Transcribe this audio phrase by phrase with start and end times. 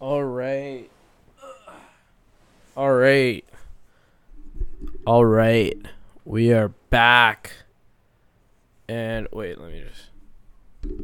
[0.00, 0.88] All right.
[2.74, 3.44] All right.
[5.06, 5.76] All right.
[6.24, 7.52] We are back.
[8.88, 10.94] And wait, let me just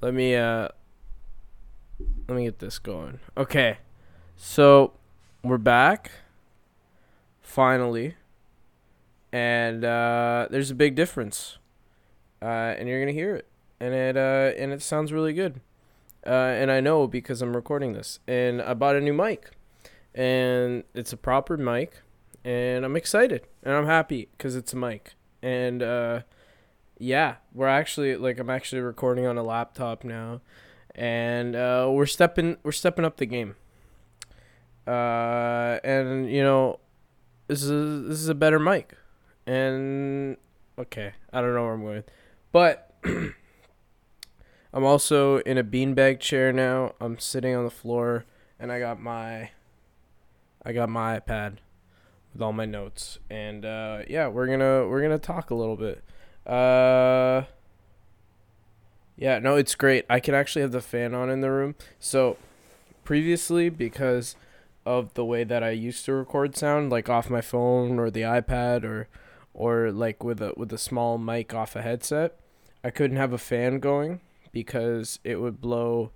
[0.00, 0.68] Let me uh
[2.26, 3.20] let me get this going.
[3.36, 3.76] Okay.
[4.34, 4.94] So,
[5.42, 6.10] we're back
[7.42, 8.14] finally.
[9.30, 11.58] And uh there's a big difference.
[12.40, 12.46] Uh
[12.78, 13.46] and you're going to hear it.
[13.78, 15.60] And it uh and it sounds really good
[16.26, 18.20] uh, and I know because I'm recording this.
[18.26, 19.50] And I bought a new mic,
[20.14, 22.02] and it's a proper mic,
[22.44, 25.14] and I'm excited and I'm happy because it's a mic.
[25.42, 26.20] And uh,
[26.98, 30.40] yeah, we're actually like I'm actually recording on a laptop now,
[30.94, 33.56] and uh, we're stepping we're stepping up the game.
[34.86, 36.78] Uh, and you know,
[37.48, 38.96] this is this is a better mic,
[39.46, 40.36] and
[40.78, 42.04] okay, I don't know where I'm going,
[42.52, 42.90] but.
[44.74, 46.94] I'm also in a beanbag chair now.
[47.00, 48.24] I'm sitting on the floor
[48.58, 49.50] and I got my
[50.66, 51.58] I got my iPad
[52.32, 53.20] with all my notes.
[53.30, 56.02] And uh, yeah, we're gonna we're gonna talk a little bit.
[56.44, 57.44] Uh
[59.16, 60.06] yeah, no, it's great.
[60.10, 61.76] I can actually have the fan on in the room.
[62.00, 62.36] So
[63.04, 64.34] previously because
[64.84, 68.22] of the way that I used to record sound, like off my phone or the
[68.22, 69.06] iPad or
[69.54, 72.40] or like with a with a small mic off a headset,
[72.82, 74.18] I couldn't have a fan going
[74.54, 76.12] because it would blow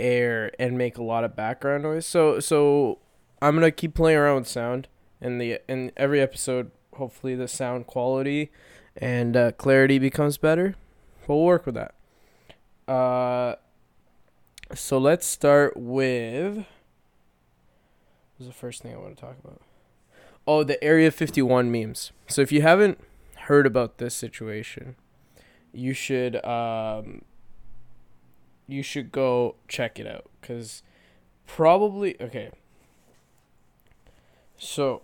[0.00, 2.06] air and make a lot of background noise.
[2.06, 2.98] So so
[3.40, 4.88] I'm gonna keep playing around with sound
[5.20, 6.72] in the in every episode.
[6.94, 8.50] Hopefully the sound quality
[8.96, 10.74] and uh, clarity becomes better.
[11.26, 11.94] We'll work with that.
[12.92, 13.56] Uh,
[14.74, 16.56] so let's start with.
[16.56, 16.66] What
[18.38, 19.60] was the first thing I want to talk about?
[20.46, 22.12] Oh, the Area 51 memes.
[22.26, 22.98] So if you haven't
[23.36, 24.96] heard about this situation,
[25.72, 27.22] you should um,
[28.66, 30.82] you should go check it out because
[31.46, 32.50] probably okay.
[34.56, 35.02] So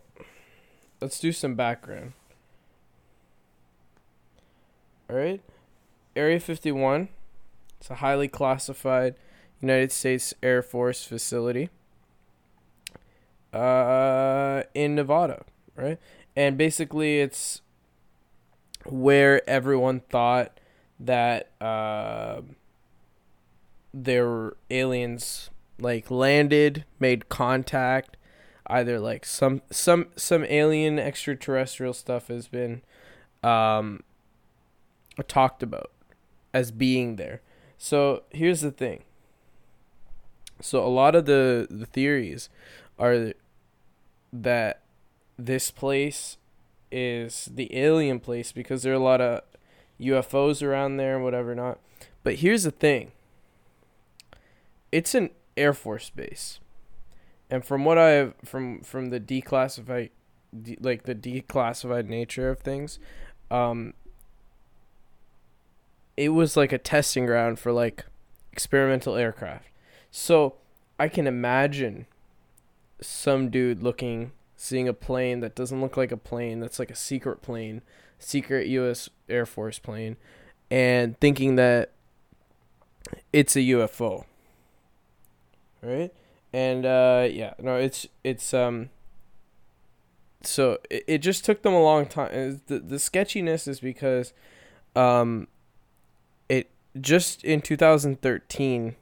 [1.00, 2.12] let's do some background.
[5.08, 5.40] All right
[6.16, 7.08] area 51
[7.78, 9.14] it's a highly classified
[9.60, 11.70] united states air force facility
[13.52, 15.44] uh in nevada
[15.80, 15.98] right?
[16.36, 17.62] And basically it's
[18.86, 20.58] where everyone thought
[20.98, 22.42] that uh,
[24.26, 28.16] were aliens like landed, made contact,
[28.66, 32.82] either like some some some alien extraterrestrial stuff has been
[33.42, 34.02] um
[35.26, 35.90] talked about
[36.52, 37.40] as being there.
[37.78, 39.04] So here's the thing.
[40.60, 42.48] So a lot of the the theories
[42.98, 43.32] are
[44.32, 44.82] that
[45.38, 46.36] this place
[46.92, 49.42] is the alien place because there are a lot of
[50.00, 51.78] UFOs around there and whatever not.
[52.22, 53.12] But here's the thing
[54.92, 56.60] it's an Air Force base,
[57.50, 60.10] and from what I have from from the declassified,
[60.58, 62.98] de, like the declassified nature of things,
[63.50, 63.94] um,
[66.16, 68.04] it was like a testing ground for like
[68.52, 69.68] experimental aircraft.
[70.10, 70.54] So
[70.98, 72.06] I can imagine
[73.00, 76.96] some dude looking, seeing a plane that doesn't look like a plane, that's like a
[76.96, 77.82] secret plane,
[78.18, 79.08] secret U.S.
[79.28, 80.16] Air Force plane,
[80.70, 81.92] and thinking that
[83.32, 84.24] it's a UFO
[85.82, 86.12] right?
[86.52, 88.90] And uh, yeah, no, it's it's um.
[90.42, 92.60] So it, it just took them a long time.
[92.66, 94.32] The the sketchiness is because,
[94.96, 95.48] um,
[96.48, 96.70] it
[97.00, 98.96] just in 2013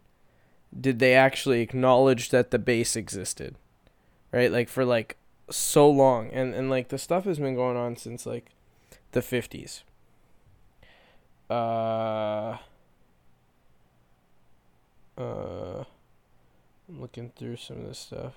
[0.78, 3.54] did they actually acknowledge that the base existed,
[4.32, 4.52] right?
[4.52, 5.16] Like for like
[5.50, 8.50] so long, and and like the stuff has been going on since like
[9.12, 9.82] the 50s.
[11.48, 12.58] Uh.
[15.16, 15.84] Uh.
[16.88, 18.34] I'm looking through some of this stuff.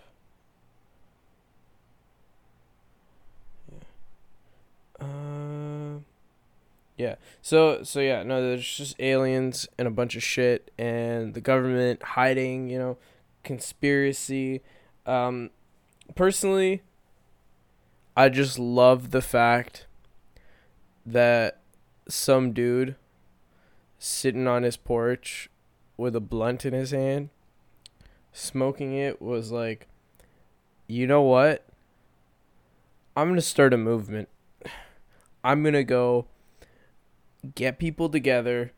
[3.71, 5.05] Yeah.
[5.05, 5.99] Uh,
[6.97, 7.15] yeah.
[7.41, 12.03] So so yeah, no, there's just aliens and a bunch of shit and the government
[12.03, 12.97] hiding, you know,
[13.43, 14.61] conspiracy.
[15.05, 15.49] Um
[16.13, 16.81] personally
[18.15, 19.87] I just love the fact
[21.05, 21.61] that
[22.07, 22.95] some dude
[23.97, 25.49] sitting on his porch
[25.95, 27.29] with a blunt in his hand
[28.31, 29.87] smoking it was like,
[30.87, 31.65] you know what?
[33.15, 34.29] I'm going to start a movement.
[35.43, 36.27] I'm going to go
[37.55, 38.71] get people together,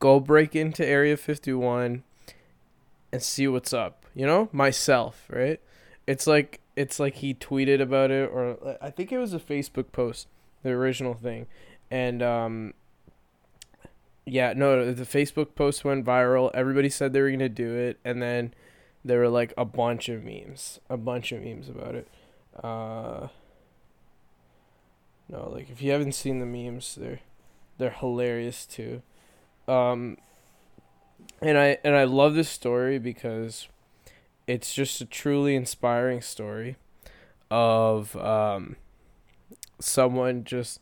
[0.00, 2.02] go break into Area 51
[3.12, 4.06] and see what's up.
[4.14, 5.60] You know, myself, right?
[6.06, 9.92] It's like it's like he tweeted about it or I think it was a Facebook
[9.92, 10.26] post,
[10.62, 11.46] the original thing.
[11.90, 12.74] And um
[14.24, 16.50] yeah, no, the Facebook post went viral.
[16.54, 18.54] Everybody said they were gonna do it, and then
[19.04, 22.08] there were like a bunch of memes, a bunch of memes about it.
[22.62, 23.28] Uh,
[25.28, 27.20] no, like if you haven't seen the memes, they're
[27.78, 29.02] they're hilarious too.
[29.66, 30.18] Um,
[31.40, 33.68] and I and I love this story because
[34.46, 36.76] it's just a truly inspiring story
[37.50, 38.76] of um,
[39.80, 40.80] someone just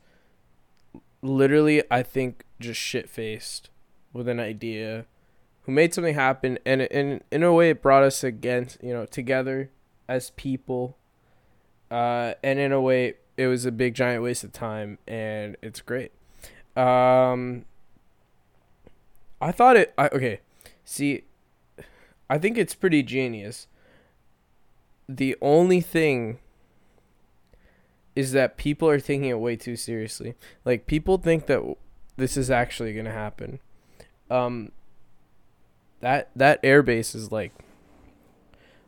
[1.23, 3.71] literally I think just shit faced
[4.13, 5.07] with an idea
[5.63, 6.59] who made something happen.
[6.65, 9.71] And in in a way it brought us against you know together
[10.09, 10.97] as people.
[11.91, 15.81] Uh, and in a way it was a big giant waste of time and it's
[15.81, 16.13] great.
[16.77, 17.65] Um
[19.41, 20.41] I thought it I okay
[20.85, 21.25] see
[22.29, 23.67] I think it's pretty genius.
[25.09, 26.39] The only thing
[28.15, 30.35] is that people are taking it way too seriously.
[30.65, 31.77] Like people think that
[32.17, 33.61] this is actually going to happen.
[34.31, 34.73] Um
[36.01, 37.53] that that airbase is like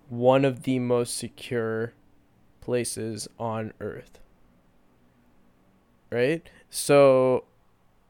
[0.09, 1.93] one of the most secure
[2.61, 4.19] places on earth.
[6.11, 6.49] Right?
[6.71, 7.45] So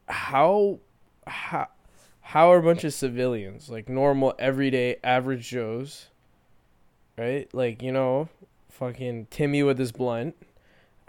[0.09, 0.81] how
[1.26, 1.69] how
[2.20, 6.09] how are a bunch of civilians, like normal everyday average joes,
[7.19, 7.53] right?
[7.53, 8.29] Like, you know,
[8.70, 10.37] fucking Timmy with his blunt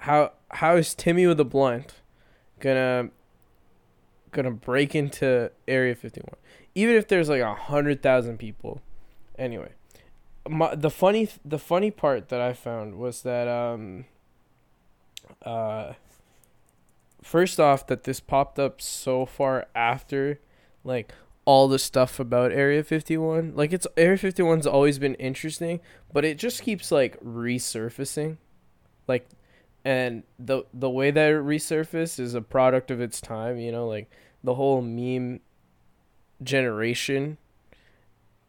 [0.04, 2.02] how how is Timmy with a blunt
[2.60, 3.10] gonna
[4.32, 6.36] gonna break into Area 51?
[6.76, 8.82] Even if there's like a hundred thousand people.
[9.38, 9.72] Anyway,
[10.48, 14.04] my, the funny the funny part that I found was that um
[15.44, 15.94] uh
[17.22, 20.42] first off that this popped up so far after
[20.84, 21.14] like
[21.46, 23.54] all the stuff about Area 51.
[23.56, 25.80] Like it's Area 51's always been interesting,
[26.12, 28.36] but it just keeps like resurfacing.
[29.08, 29.30] Like
[29.86, 33.88] and the the way that it resurfaced is a product of its time you know
[33.88, 34.10] like
[34.44, 35.40] the whole meme
[36.42, 37.38] generation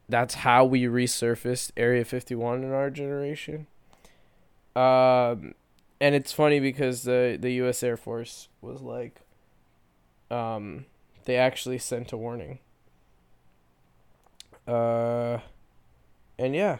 [0.08, 3.66] that's how we resurfaced area 51 in our generation.
[4.76, 5.54] Um
[6.00, 9.20] and it's funny because the the US Air Force was like
[10.30, 10.86] um
[11.24, 12.58] they actually sent a warning.
[14.66, 15.38] Uh
[16.38, 16.78] and yeah.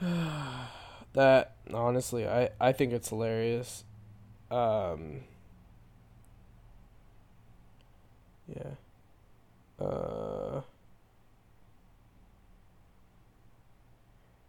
[1.12, 3.84] That honestly i i think it's hilarious.
[4.50, 5.22] Um
[8.48, 9.84] yeah.
[9.84, 10.60] Uh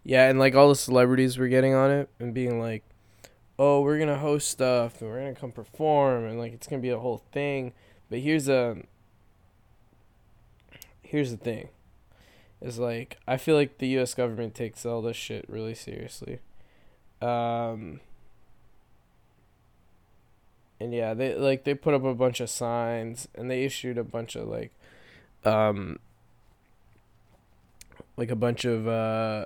[0.04, 2.84] yeah and like all the celebrities were getting on it and being like
[3.60, 6.90] oh we're gonna host stuff and we're gonna come perform and like it's gonna be
[6.90, 7.74] a whole thing.
[8.10, 8.78] But here's a
[11.02, 11.70] here's the thing.
[12.62, 16.40] Is like i feel like the us government takes all this shit really seriously
[17.22, 18.00] um,
[20.80, 24.04] and yeah, they like they put up a bunch of signs and they issued a
[24.04, 24.72] bunch of like,
[25.44, 26.00] um,
[28.16, 29.46] like a bunch of uh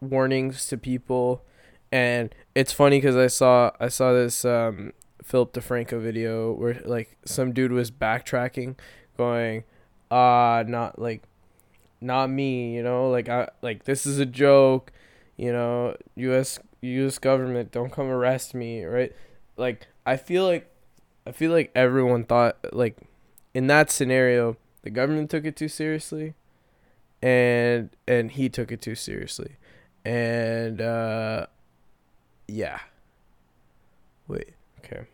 [0.00, 1.42] warnings to people,
[1.90, 4.92] and it's funny because I saw I saw this um
[5.22, 8.76] Philip DeFranco video where like some dude was backtracking,
[9.16, 9.64] going,
[10.10, 11.22] ah, uh, not like,
[12.00, 14.92] not me, you know, like I like this is a joke
[15.40, 16.58] you know, U.S.
[16.82, 17.18] U.S.
[17.18, 19.10] government, don't come arrest me, right?
[19.56, 20.70] Like I feel like,
[21.26, 22.98] I feel like everyone thought like,
[23.54, 26.34] in that scenario, the government took it too seriously,
[27.22, 29.56] and and he took it too seriously,
[30.04, 31.46] and uh,
[32.46, 32.80] yeah.
[34.28, 35.06] Wait, okay.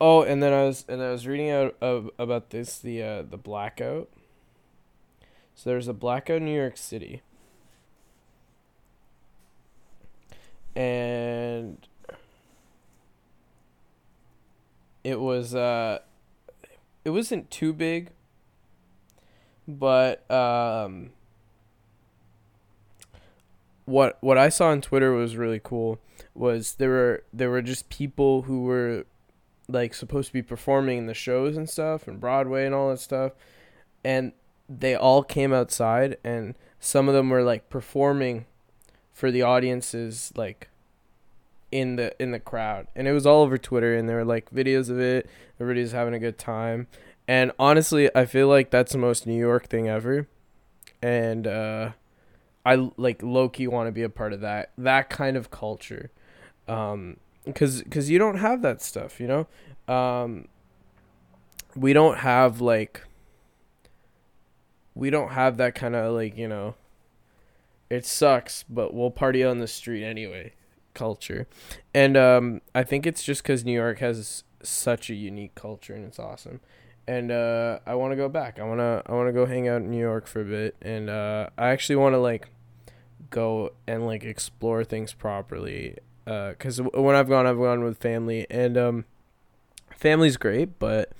[0.00, 3.22] Oh, and then I was and I was reading out of, about this the uh,
[3.22, 4.08] the blackout
[5.54, 7.22] so there's a blackout in New York City.
[10.76, 11.86] And
[15.04, 15.98] it was uh
[17.04, 18.10] it wasn't too big
[19.68, 21.10] but um
[23.84, 26.00] what what I saw on Twitter was really cool
[26.34, 29.04] was there were there were just people who were
[29.68, 33.00] like supposed to be performing in the shows and stuff and Broadway and all that
[33.00, 33.32] stuff
[34.02, 34.32] and
[34.68, 38.46] they all came outside and some of them were like performing
[39.12, 40.68] for the audiences like
[41.70, 42.86] in the in the crowd.
[42.94, 45.28] And it was all over twitter and there were like videos of it.
[45.60, 46.86] Everybody's having a good time.
[47.26, 50.28] And honestly i feel like that's the most new york thing ever.
[51.02, 51.92] And uh
[52.64, 56.10] i like low-key want to be a part of that that kind of culture.
[56.68, 59.94] Um because because you don't have that stuff you know?
[59.94, 60.48] Um
[61.76, 63.02] we don't have like
[64.94, 66.74] we don't have that kind of like you know
[67.90, 70.52] it sucks but we'll party on the street anyway
[70.94, 71.46] culture,
[71.92, 76.06] and um, I think it's just because New York has such a unique culture and
[76.06, 76.60] it's awesome.
[77.06, 78.58] And uh, I want to go back.
[78.58, 81.50] I wanna I wanna go hang out in New York for a bit, and uh,
[81.58, 82.48] I actually want to like
[83.28, 85.98] go and like explore things properly.
[86.24, 89.04] Because uh, when I've gone, I've gone with family, and um,
[89.94, 91.12] family's great, but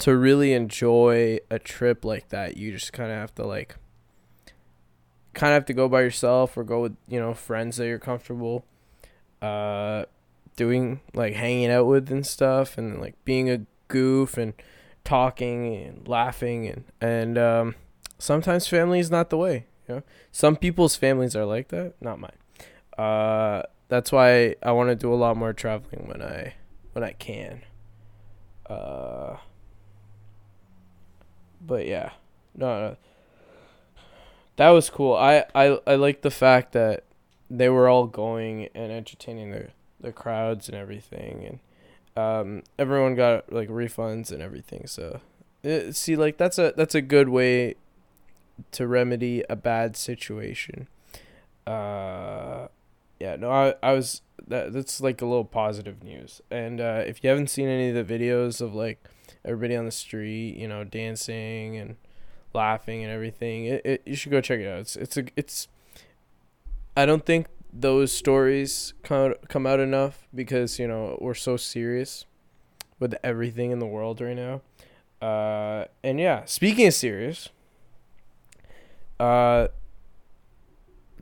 [0.00, 3.76] to really enjoy a trip like that, you just kind of have to like
[5.34, 7.98] kind of have to go by yourself or go with you know friends that you're
[7.98, 8.64] comfortable
[9.40, 10.04] uh
[10.56, 14.52] doing like hanging out with and stuff and like being a goof and
[15.04, 17.74] talking and laughing and and um
[18.18, 20.02] sometimes family is not the way you know?
[20.30, 22.30] Some people's families are like that not mine.
[22.96, 26.54] Uh that's why i want to do a lot more traveling when i
[26.92, 27.62] when i can.
[28.66, 29.36] Uh
[31.66, 32.10] but yeah
[32.54, 32.96] no, no
[34.56, 35.14] that was cool.
[35.14, 37.04] I I I like the fact that
[37.50, 39.68] they were all going and entertaining the
[40.00, 41.60] the crowds and everything,
[42.14, 44.86] and um, everyone got like refunds and everything.
[44.86, 45.20] So,
[45.62, 47.76] it, see, like that's a that's a good way
[48.72, 50.88] to remedy a bad situation.
[51.66, 52.68] Uh,
[53.18, 56.42] yeah, no, I I was that that's like a little positive news.
[56.50, 59.02] And uh, if you haven't seen any of the videos of like
[59.44, 61.96] everybody on the street, you know, dancing and
[62.54, 63.66] laughing and everything.
[63.66, 64.80] It, it you should go check it out.
[64.80, 65.68] It's it's a it's.
[66.96, 72.26] I don't think those stories come come out enough because you know we're so serious
[72.98, 74.60] with everything in the world right now.
[75.20, 77.48] Uh, and yeah, speaking of serious,
[79.20, 79.68] uh,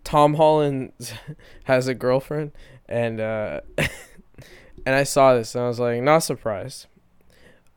[0.05, 0.93] Tom Holland
[1.65, 2.53] has a girlfriend,
[2.89, 6.87] and uh, and I saw this and I was like, not surprised.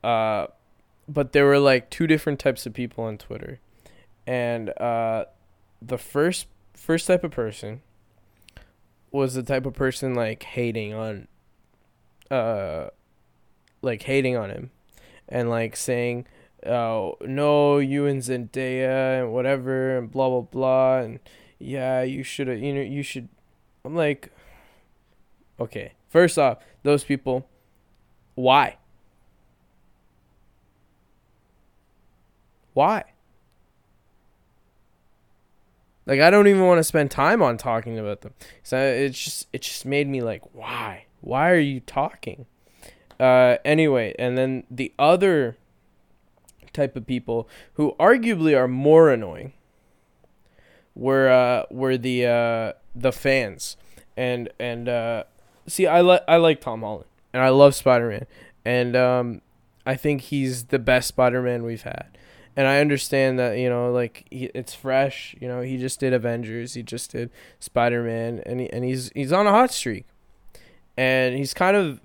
[0.03, 0.47] Uh,
[1.07, 3.59] but there were like two different types of people on Twitter,
[4.27, 5.25] and uh,
[5.81, 7.81] the first first type of person
[9.11, 11.27] was the type of person like hating on,
[12.31, 12.87] uh,
[13.81, 14.71] like hating on him,
[15.29, 16.25] and like saying,
[16.65, 21.19] "Oh no, you and Zendaya and whatever and blah blah blah and
[21.59, 23.29] yeah, you should have you know you should."
[23.85, 24.31] I'm like,
[25.59, 25.93] okay.
[26.09, 27.47] First off, those people,
[28.35, 28.77] why?
[32.73, 33.03] Why?
[36.05, 38.33] Like I don't even want to spend time on talking about them.
[38.61, 41.05] So it's just it just made me like, why?
[41.21, 42.45] Why are you talking?
[43.19, 45.55] Uh, anyway, and then the other
[46.73, 49.53] type of people who arguably are more annoying
[50.95, 53.77] were uh, were the uh, the fans
[54.17, 55.23] and and uh,
[55.67, 58.25] see I like I like Tom Holland and I love Spider Man
[58.65, 59.41] and um,
[59.85, 62.17] I think he's the best Spider Man we've had
[62.55, 65.35] and I understand that you know like he, it's fresh.
[65.39, 67.29] You know he just did Avengers, he just did
[67.59, 70.05] Spider Man, and he, and he's he's on a hot streak,
[70.97, 71.99] and he's kind of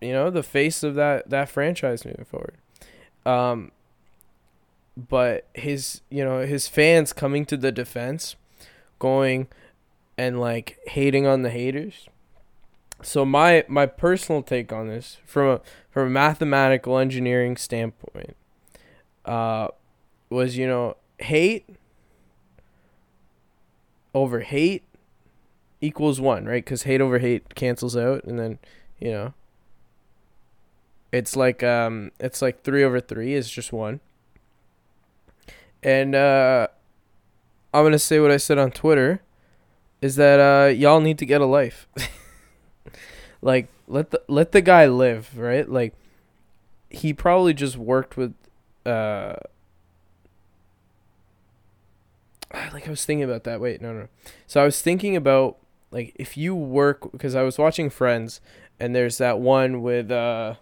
[0.00, 2.56] you know the face of that that franchise moving forward.
[3.26, 3.72] Um,
[4.96, 8.36] but his you know his fans coming to the defense,
[8.98, 9.48] going
[10.16, 12.08] and like hating on the haters.
[13.02, 18.36] So my my personal take on this from a from a mathematical engineering standpoint,
[19.24, 19.68] uh,
[20.30, 21.68] was you know hate
[24.14, 24.84] over hate
[25.80, 26.64] equals one, right?
[26.64, 28.58] Because hate over hate cancels out, and then
[28.98, 29.34] you know
[31.12, 34.00] it's like um it's like three over three is just one.
[35.82, 36.68] And uh
[37.74, 39.22] I'm gonna say what I said on Twitter
[40.00, 41.88] is that uh y'all need to get a life.
[43.42, 45.68] like let the let the guy live, right?
[45.68, 45.94] Like
[46.90, 48.34] he probably just worked with
[48.86, 49.34] uh
[52.52, 53.60] like I was thinking about that.
[53.60, 54.08] Wait, no, no.
[54.46, 55.58] So I was thinking about
[55.90, 58.40] like if you work because I was watching Friends
[58.78, 60.54] and there's that one with uh,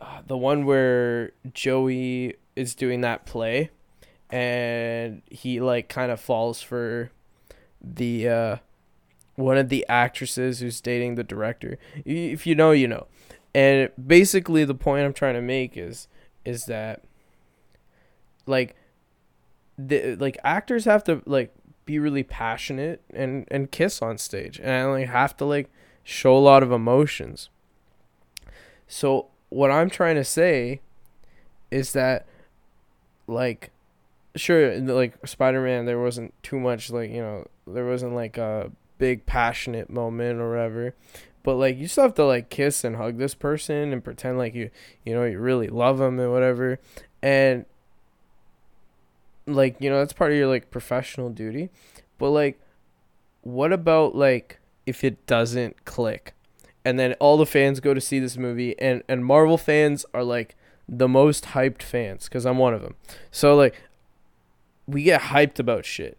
[0.00, 3.70] uh the one where Joey is doing that play
[4.30, 7.10] and he like kind of falls for
[7.80, 8.56] the uh
[9.34, 11.78] one of the actresses who's dating the director.
[12.04, 13.06] If you know, you know.
[13.54, 16.08] And basically the point I'm trying to make is
[16.44, 17.04] is that
[18.46, 18.76] like
[19.78, 24.90] the like actors have to like be really passionate and and kiss on stage and
[24.90, 25.70] like have to like
[26.04, 27.48] show a lot of emotions.
[28.86, 30.80] So what i'm trying to say
[31.70, 32.26] is that
[33.26, 33.70] like
[34.34, 38.70] sure like spider-man there wasn't too much like you know there wasn't like a
[39.02, 40.94] big passionate moment or whatever.
[41.42, 44.54] But like you still have to like kiss and hug this person and pretend like
[44.54, 44.70] you
[45.04, 46.78] you know you really love them and whatever.
[47.20, 47.64] And
[49.46, 51.68] like you know that's part of your like professional duty
[52.18, 52.60] but like
[53.42, 56.34] what about like if it doesn't click?
[56.84, 60.24] And then all the fans go to see this movie and and Marvel fans are
[60.24, 60.56] like
[60.88, 62.94] the most hyped fans cuz I'm one of them.
[63.30, 63.74] So like
[64.86, 66.16] we get hyped about shit.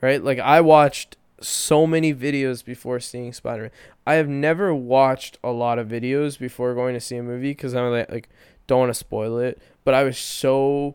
[0.00, 0.22] Right?
[0.22, 3.70] Like I watched so many videos before seeing Spider-Man.
[4.06, 7.74] I have never watched a lot of videos before going to see a movie cuz
[7.74, 8.28] I'm like, like
[8.66, 10.94] don't want to spoil it, but I was so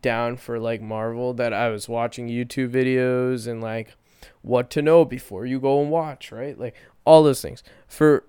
[0.00, 3.96] down for like Marvel that I was watching YouTube videos and like
[4.42, 6.58] what to know before you go and watch, right?
[6.58, 7.62] Like all those things.
[7.86, 8.24] For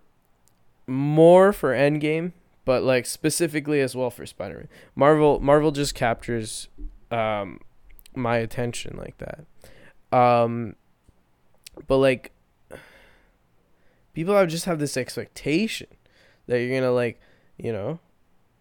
[0.87, 2.33] more for Endgame,
[2.65, 4.69] but like specifically as well for Spider-Man.
[4.95, 6.67] Marvel Marvel just captures
[7.11, 7.59] um
[8.15, 10.17] my attention like that.
[10.17, 10.75] Um
[11.87, 12.31] but like
[14.13, 15.87] people have just have this expectation
[16.47, 17.21] that you're going to like,
[17.57, 17.99] you know,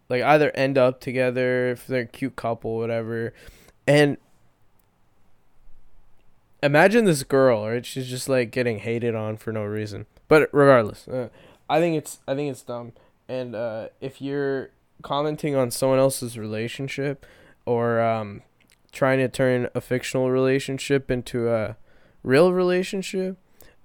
[0.09, 3.33] like either end up together if they're a cute couple whatever.
[3.87, 4.17] And
[6.61, 7.85] imagine this girl right?
[7.85, 10.05] She's just like getting hated on for no reason.
[10.27, 11.29] But regardless uh,
[11.69, 12.93] i think it's i think it's dumb.
[13.27, 14.71] And uh, if you're
[15.03, 17.25] commenting on someone else's relationship
[17.65, 18.41] or um,
[18.91, 21.77] trying to turn a fictional relationship into a
[22.23, 23.37] real relationship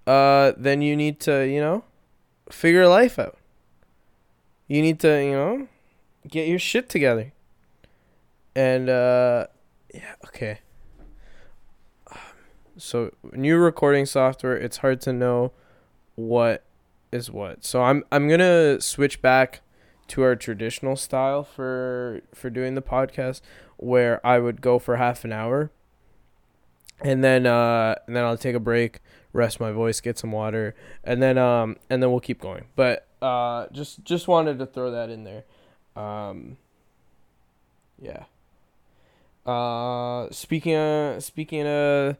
[0.07, 1.85] uh, then you need to you know
[2.51, 3.37] figure life out.
[4.69, 5.69] You need to you know
[6.29, 7.33] get your shit together.
[8.55, 9.47] And uh
[9.93, 10.61] yeah, okay.
[12.77, 15.53] So new recording software, it's hard to know
[16.17, 16.65] what
[17.13, 17.65] is what.
[17.65, 19.61] So I'm I'm gonna switch back
[20.09, 23.41] to our traditional style for for doing the podcast
[23.77, 25.71] where I would go for half an hour
[27.01, 29.01] and then uh and then I'll take a break,
[29.33, 32.65] rest my voice, get some water, and then um and then we'll keep going.
[32.77, 35.45] But uh just just wanted to throw that in there.
[35.97, 36.57] Um,
[38.01, 38.25] yeah.
[39.47, 42.17] Uh, speaking of, speaking of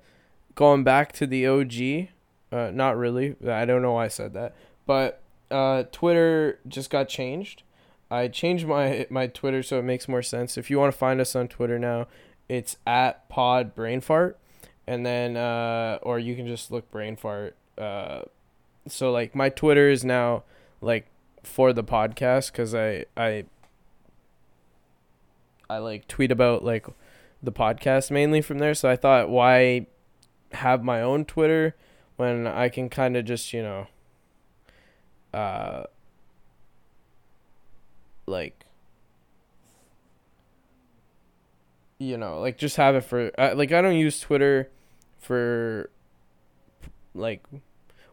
[0.55, 2.09] going back to the OG,
[2.53, 3.37] uh, not really.
[3.47, 4.55] I don't know why I said that,
[4.87, 7.63] but uh, Twitter just got changed.
[8.11, 10.57] I changed my my Twitter so it makes more sense.
[10.59, 12.07] If you want to find us on Twitter now,
[12.49, 14.39] it's at Pod Brain Fart,
[14.87, 17.57] and then uh, or you can just look Brain Fart.
[17.79, 18.23] Uh,
[18.87, 20.45] so like my Twitter is now
[20.81, 21.07] like
[21.43, 23.47] for the podcast because I I
[25.75, 26.87] I like tweet about like
[27.43, 28.75] the podcast mainly from there.
[28.75, 29.87] So I thought, why
[30.53, 31.75] have my own Twitter
[32.17, 33.87] when I can kind of just you know,
[35.33, 35.85] uh,
[38.27, 38.65] like
[41.99, 44.71] you know, like just have it for uh, like I don't use Twitter
[45.19, 45.91] for
[47.17, 47.45] like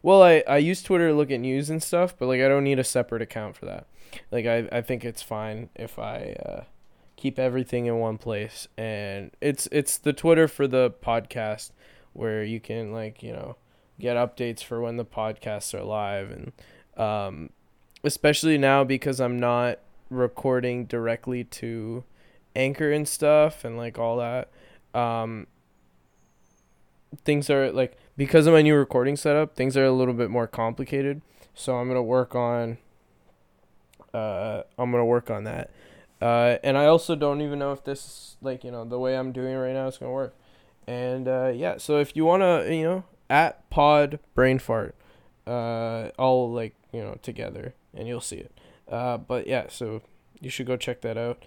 [0.01, 2.63] well I I use Twitter to look at news and stuff, but like I don't
[2.63, 3.85] need a separate account for that.
[4.31, 6.63] Like I I think it's fine if I uh
[7.21, 11.69] keep everything in one place and it's it's the Twitter for the podcast
[12.13, 13.55] where you can like, you know,
[13.99, 16.51] get updates for when the podcasts are live and
[16.97, 17.51] um
[18.03, 19.77] especially now because I'm not
[20.09, 22.03] recording directly to
[22.55, 24.49] Anchor and stuff and like all that.
[24.95, 25.45] Um
[27.23, 30.47] things are like because of my new recording setup, things are a little bit more
[30.47, 31.21] complicated.
[31.53, 32.79] So I'm gonna work on
[34.11, 35.69] uh I'm gonna work on that.
[36.21, 39.31] Uh, and I also don't even know if this, like, you know, the way I'm
[39.31, 40.35] doing it right now is going to work.
[40.87, 44.95] And uh, yeah, so if you want to, you know, at pod brain fart,
[45.47, 48.51] uh, all like, you know, together and you'll see it.
[48.89, 50.01] Uh, but yeah, so
[50.39, 51.45] you should go check that out.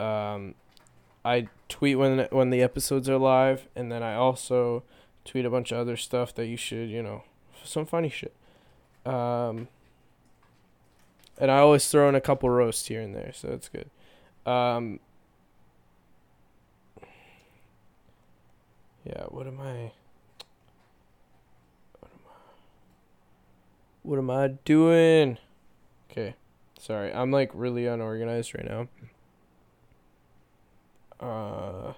[0.00, 0.54] Um,
[1.24, 4.82] I tweet when when the episodes are live, and then I also
[5.24, 7.24] tweet a bunch of other stuff that you should, you know,
[7.64, 8.34] some funny shit.
[9.06, 9.68] Um,
[11.38, 13.90] and I always throw in a couple roasts here and there, so it's good.
[14.46, 15.00] Um,
[19.04, 19.92] yeah, what am I?
[22.00, 22.32] What am I,
[24.02, 25.38] what am I doing?
[26.10, 26.34] Okay,
[26.78, 28.88] sorry, I'm like really unorganized right now.
[31.20, 31.94] Uh.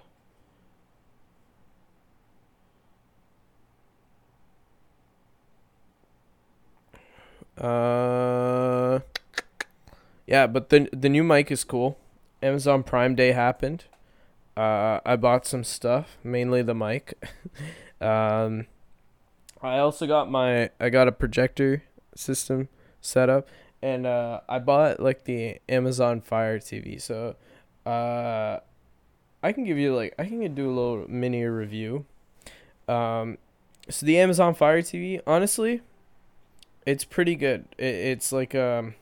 [7.57, 8.99] Uh
[10.27, 11.97] yeah, but the the new mic is cool.
[12.41, 13.85] Amazon Prime Day happened.
[14.55, 17.13] Uh, I bought some stuff, mainly the mic.
[18.01, 18.65] um,
[19.61, 21.83] I also got my I got a projector
[22.15, 22.69] system
[23.01, 23.47] set up,
[23.81, 27.01] and uh, I bought like the Amazon Fire TV.
[27.01, 27.35] So,
[27.85, 28.59] uh,
[29.43, 32.05] I can give you like I can do a little mini review.
[32.87, 33.37] Um,
[33.89, 35.81] so the Amazon Fire TV, honestly,
[36.85, 37.65] it's pretty good.
[37.77, 38.95] It, it's like um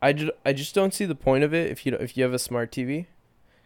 [0.00, 2.32] I, ju- I just don't see the point of it if you if you have
[2.34, 3.06] a smart TV,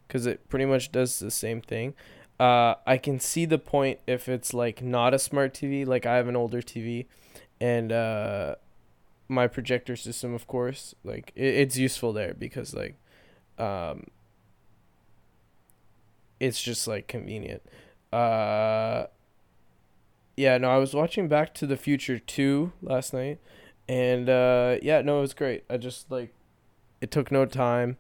[0.07, 1.95] because it pretty much does the same thing.
[2.41, 5.85] uh, I can see the point if it's like not a smart TV.
[5.87, 7.07] Like I have an older TV,
[7.61, 8.57] and uh,
[9.29, 12.97] my projector system, of course, like it, it's useful there because like,
[13.59, 14.07] um,
[16.41, 17.63] it's just like convenient.
[18.13, 19.07] Uh,
[20.37, 23.39] yeah, no, I was watching Back to the Future 2 last night
[23.89, 25.65] and uh yeah, no, it was great.
[25.69, 26.33] I just like
[27.01, 27.97] it took no time.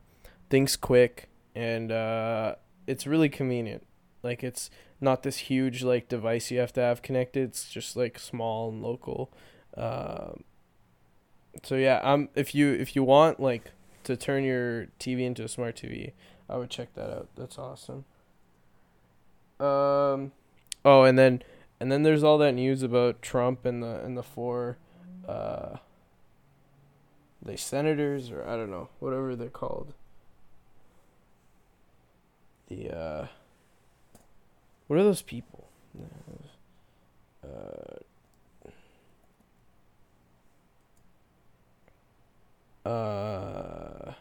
[0.50, 3.86] Things quick and uh it's really convenient.
[4.22, 7.50] Like it's not this huge like device you have to have connected.
[7.50, 9.32] It's just like small and local.
[9.76, 10.44] Um
[11.62, 13.72] so yeah, um if you if you want like
[14.04, 16.12] to turn your TV into a smart TV,
[16.48, 17.28] I would check that out.
[17.36, 18.04] That's awesome.
[19.58, 20.32] Um
[20.84, 21.42] oh, and then
[21.80, 24.78] and then there's all that news about Trump and the and the four
[25.28, 25.76] uh
[27.56, 29.92] senators or I don't know, whatever they're called.
[32.68, 33.26] The uh
[34.86, 35.68] what are those people?
[37.44, 37.98] Uh
[42.88, 44.12] uh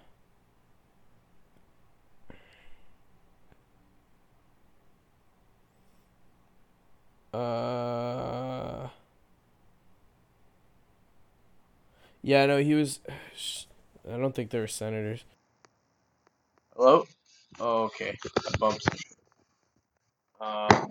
[7.34, 8.90] uh
[12.22, 13.00] Yeah, no, he was.
[14.12, 15.24] I don't think they were senators.
[16.76, 17.06] Hello.
[17.60, 18.18] Oh, okay.
[18.60, 18.86] Bumps.
[20.40, 20.90] Um,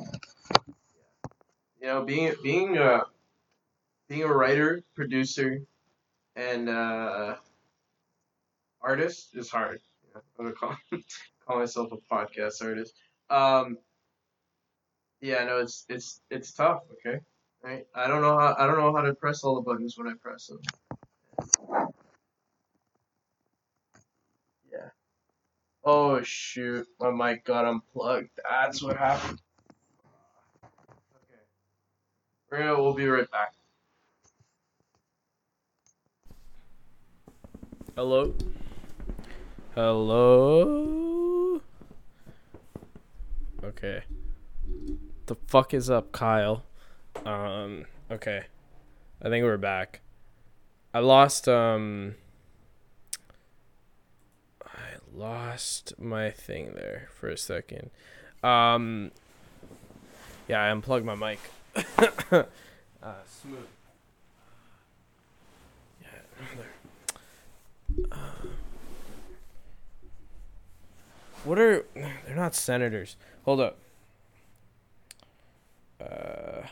[1.81, 3.03] you know, being being a
[4.09, 5.61] being a writer, producer,
[6.37, 7.37] and uh,
[8.81, 9.81] artist is hard.
[10.15, 10.77] I'm gonna call
[11.47, 12.95] call myself a podcast artist.
[13.29, 13.79] Um,
[15.21, 16.83] yeah, no, it's it's it's tough.
[16.93, 17.19] Okay,
[17.63, 17.87] right?
[17.95, 20.15] I don't know how I don't know how to press all the buttons when I
[20.21, 20.61] press them.
[24.73, 24.89] Yeah.
[25.93, 28.31] Oh shoot, my mic got unplugged.
[28.49, 29.41] That's what happened.
[32.53, 32.71] Okay.
[32.81, 33.55] We'll be right back.
[37.97, 38.33] Hello?
[39.75, 41.61] Hello?
[43.65, 44.05] Okay.
[45.27, 46.63] The fuck is up, Kyle?
[47.27, 48.45] Um, okay.
[49.21, 50.03] I think we're back.
[50.95, 52.15] I lost um
[54.65, 57.91] I lost my thing there for a second.
[58.43, 59.11] Um
[60.49, 61.39] yeah, I unplugged my mic.
[62.33, 62.45] uh,
[63.27, 63.67] smooth.
[66.03, 66.09] Yeah.
[71.45, 73.17] What are they're not senators.
[73.45, 73.77] Hold up.
[76.01, 76.67] Uh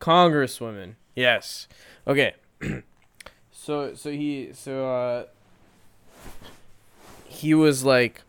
[0.00, 0.94] Congresswoman.
[1.14, 1.68] Yes.
[2.06, 2.34] Okay.
[3.52, 5.24] so so he so uh
[7.24, 8.22] he was like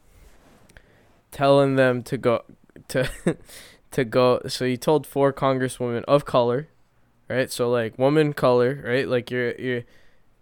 [1.32, 2.44] telling them to go
[2.90, 3.10] to
[3.92, 6.68] to go so he told four congresswomen of color,
[7.30, 7.52] right?
[7.52, 9.08] So like woman color, right?
[9.08, 9.84] Like you're you're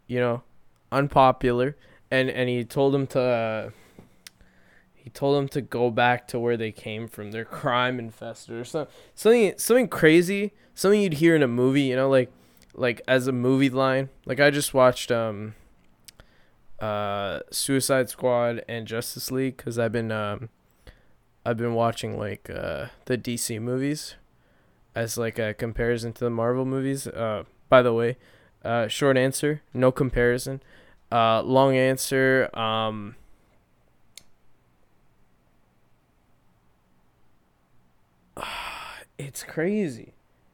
[0.08, 0.42] you know,
[0.92, 1.76] unpopular
[2.12, 3.70] and and he told them to uh,
[5.10, 7.32] he told them to go back to where they came from.
[7.32, 8.94] They're crime infested or something.
[9.16, 10.54] Something something crazy.
[10.76, 11.82] Something you'd hear in a movie.
[11.82, 12.32] You know, like
[12.76, 14.10] like as a movie line.
[14.28, 15.56] Like I just watched um
[16.80, 20.50] uh Suicide Squad and Justice League because I've been um
[21.44, 24.14] I've been watching like uh the DC movies
[24.94, 27.08] as like a comparison to the Marvel movies.
[27.08, 28.18] Uh, by the way,
[28.64, 30.62] uh, short answer, no comparison.
[31.12, 33.16] Uh, long answer, um
[39.18, 40.14] it's crazy.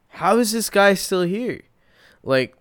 [0.10, 1.62] How is this guy still here?
[2.24, 2.56] Like,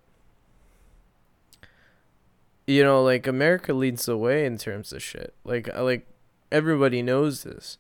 [2.66, 5.34] you know, like America leads the way in terms of shit.
[5.44, 6.06] Like, like
[6.50, 7.78] everybody knows this.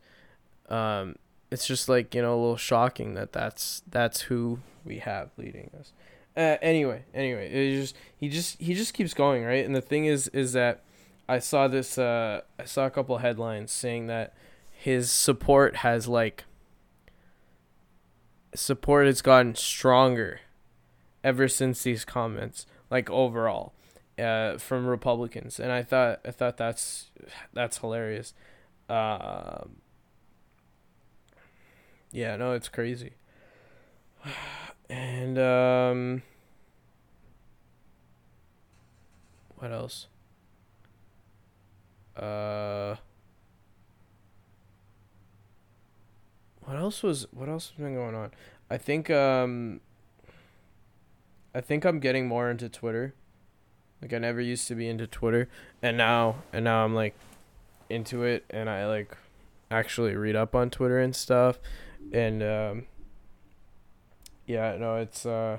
[0.68, 1.16] Um,
[1.50, 5.70] it's just like you know a little shocking that that's that's who we have leading
[5.78, 5.92] us.
[6.36, 10.06] Uh, anyway, anyway, it just he just he just keeps going right, and the thing
[10.06, 10.82] is is that
[11.28, 14.34] I saw this uh I saw a couple headlines saying that
[14.72, 16.44] his support has like
[18.54, 20.40] support has gotten stronger
[21.22, 23.72] ever since these comments, like overall,
[24.18, 27.10] uh, from Republicans, and I thought I thought that's
[27.52, 28.34] that's hilarious.
[28.88, 29.76] Um,
[32.12, 33.14] yeah, no, it's crazy.
[34.88, 36.22] And um,
[39.56, 40.06] what else?
[42.16, 42.96] Uh.
[46.64, 48.30] What else was what else has been going on?
[48.70, 49.80] I think um
[51.54, 53.14] I think I'm getting more into Twitter.
[54.02, 55.48] Like I never used to be into Twitter,
[55.82, 57.14] and now and now I'm like
[57.88, 59.16] into it, and I like
[59.70, 61.58] actually read up on Twitter and stuff,
[62.12, 62.86] and um,
[64.46, 65.58] yeah, no, it's uh,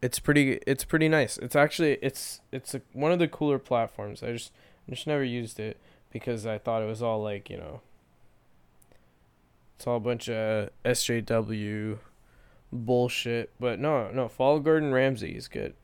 [0.00, 1.38] it's pretty it's pretty nice.
[1.38, 4.22] It's actually it's it's a, one of the cooler platforms.
[4.22, 4.52] I just
[4.88, 5.78] I just never used it
[6.10, 7.80] because I thought it was all like you know.
[9.76, 11.98] It's all a bunch of SJW
[12.72, 14.28] bullshit, but no, no.
[14.28, 15.34] Follow Gordon Ramsay.
[15.34, 15.74] He's good.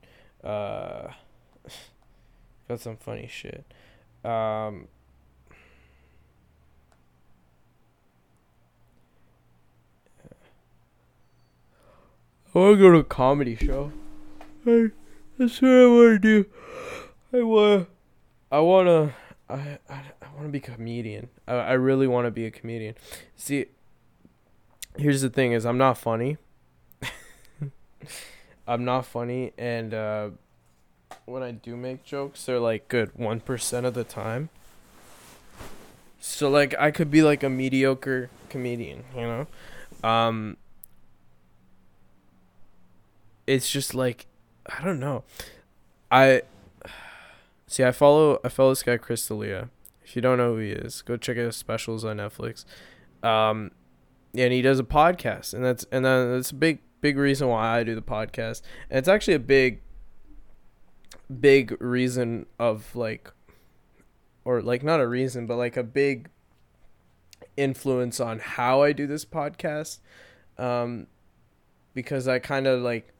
[0.43, 1.09] Uh,
[2.67, 3.65] got some funny shit.
[4.23, 4.87] Um,
[12.53, 13.91] I want to go to a comedy show.
[14.67, 14.91] I,
[15.37, 16.45] that's what I want to do.
[17.33, 17.87] I want.
[18.51, 19.13] I want to.
[19.49, 21.29] I, I, I want to be a comedian.
[21.47, 22.95] I, I really want to be a comedian.
[23.35, 23.67] See,
[24.97, 26.37] here's the thing: is I'm not funny.
[28.67, 30.29] I'm not funny, and uh,
[31.25, 34.49] when I do make jokes, they're like good one percent of the time.
[36.19, 39.47] So like I could be like a mediocre comedian, you know.
[40.07, 40.57] Um,
[43.47, 44.27] it's just like
[44.65, 45.23] I don't know.
[46.11, 46.43] I
[47.67, 47.83] see.
[47.83, 48.39] I follow.
[48.43, 49.69] I follow this guy Chris D'Elia.
[50.03, 52.65] If you don't know who he is, go check out his specials on Netflix.
[53.23, 53.71] Um,
[54.35, 57.83] and he does a podcast, and that's and that's a big big reason why I
[57.83, 58.61] do the podcast.
[58.89, 59.81] And it's actually a big
[61.39, 63.31] big reason of like
[64.45, 66.29] or like not a reason, but like a big
[67.57, 69.99] influence on how I do this podcast.
[70.57, 71.07] Um
[71.93, 73.13] because I kind of like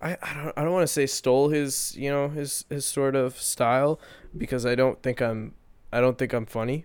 [0.00, 3.16] I, I don't I don't want to say stole his you know his his sort
[3.16, 3.98] of style
[4.36, 5.54] because I don't think I'm
[5.92, 6.84] I don't think I'm funny.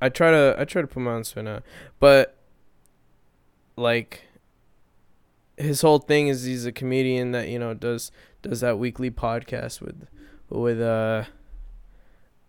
[0.00, 1.62] I try to I try to put my own spin on,
[1.98, 2.35] but
[3.76, 4.24] like
[5.56, 8.10] his whole thing is he's a comedian that you know does
[8.42, 10.06] does that weekly podcast with
[10.48, 11.24] with uh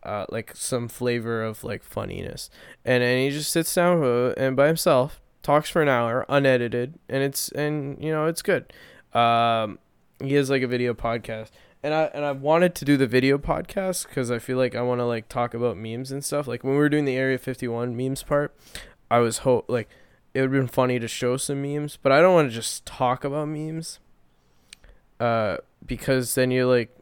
[0.03, 2.49] uh like some flavor of like funniness.
[2.85, 7.23] And and he just sits down and by himself talks for an hour unedited and
[7.23, 8.71] it's and you know it's good.
[9.13, 9.79] Um
[10.21, 11.49] he has like a video podcast.
[11.83, 14.81] And I and I wanted to do the video podcast because I feel like I
[14.81, 16.47] want to like talk about memes and stuff.
[16.47, 18.55] Like when we were doing the Area Fifty One memes part,
[19.11, 19.87] I was ho like
[20.37, 22.85] it would have been funny to show some memes, but I don't want to just
[22.85, 23.99] talk about memes.
[25.19, 26.95] Uh, because then you're like,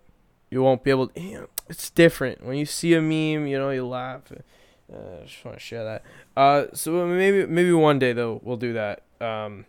[0.50, 1.10] you won't be able.
[1.10, 3.46] To, it's different when you see a meme.
[3.46, 4.32] You know, you laugh.
[4.32, 6.04] Uh, I just want to share that.
[6.38, 9.02] Uh, so maybe maybe one day though we'll do that.
[9.20, 9.66] Um,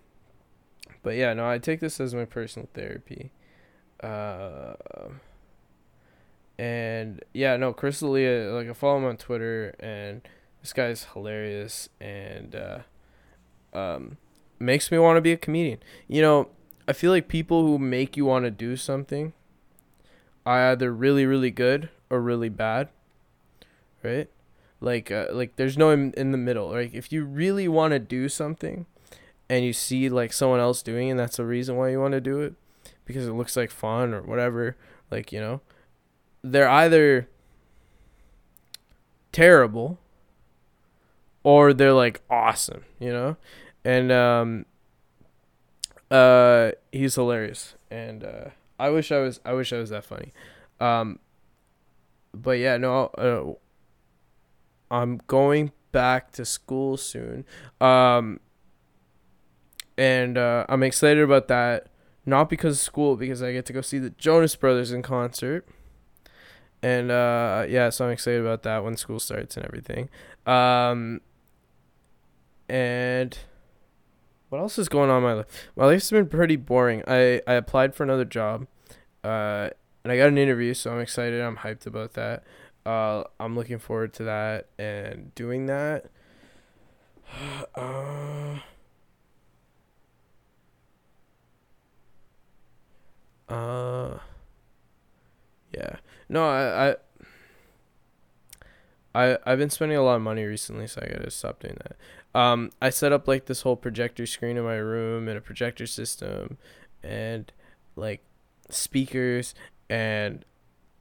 [1.02, 3.32] but yeah, no, I take this as my personal therapy.
[4.00, 4.74] Uh,
[6.56, 10.22] and yeah, no, Chris D'Elia, like I follow him on Twitter, and
[10.62, 12.78] this guy's hilarious, and uh,
[13.72, 14.16] um,
[14.58, 15.80] makes me want to be a comedian.
[16.08, 16.48] You know,
[16.88, 19.32] I feel like people who make you want to do something
[20.44, 22.88] are either really really good or really bad,
[24.02, 24.28] right?
[24.80, 26.70] Like uh, like there's no in, in the middle.
[26.70, 28.86] Like if you really want to do something,
[29.48, 32.12] and you see like someone else doing it, and that's the reason why you want
[32.12, 32.54] to do it,
[33.04, 34.76] because it looks like fun or whatever.
[35.10, 35.60] Like you know,
[36.42, 37.28] they're either
[39.32, 39.98] terrible
[41.46, 43.36] or they're like awesome, you know?
[43.86, 44.66] and um,
[46.10, 48.48] uh, he's hilarious, and uh,
[48.80, 50.32] I wish I was I wish I was that funny,
[50.80, 51.20] um,
[52.34, 57.44] but yeah, no, uh, I'm going back to school soon,
[57.80, 58.40] um,
[59.96, 61.86] and uh, I'm excited about that.
[62.28, 65.64] Not because of school, because I get to go see the Jonas Brothers in concert.
[66.82, 70.08] And uh, yeah, so I'm excited about that when school starts and everything.
[70.44, 71.20] Um,
[72.68, 73.36] and
[74.48, 75.68] what else is going on in my life?
[75.76, 77.02] My life's been pretty boring.
[77.06, 78.66] I, I applied for another job,
[79.24, 79.70] uh,
[80.04, 81.40] and I got an interview, so I'm excited.
[81.40, 82.44] I'm hyped about that.
[82.84, 86.06] Uh, I'm looking forward to that and doing that.
[87.74, 88.58] Uh,
[93.48, 94.18] uh,
[95.74, 95.96] yeah.
[96.28, 96.96] No, I, I
[99.16, 101.96] I I've been spending a lot of money recently, so I gotta stop doing that.
[102.36, 105.86] Um, I set up like this whole projector screen in my room and a projector
[105.86, 106.58] system,
[107.02, 107.50] and
[107.96, 108.22] like
[108.68, 109.54] speakers
[109.88, 110.44] and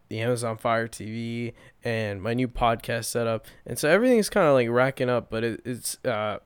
[0.08, 4.69] the Amazon Fire TV and my new podcast setup, and so everything's kind of like
[4.69, 6.38] racking up, but it, it's uh,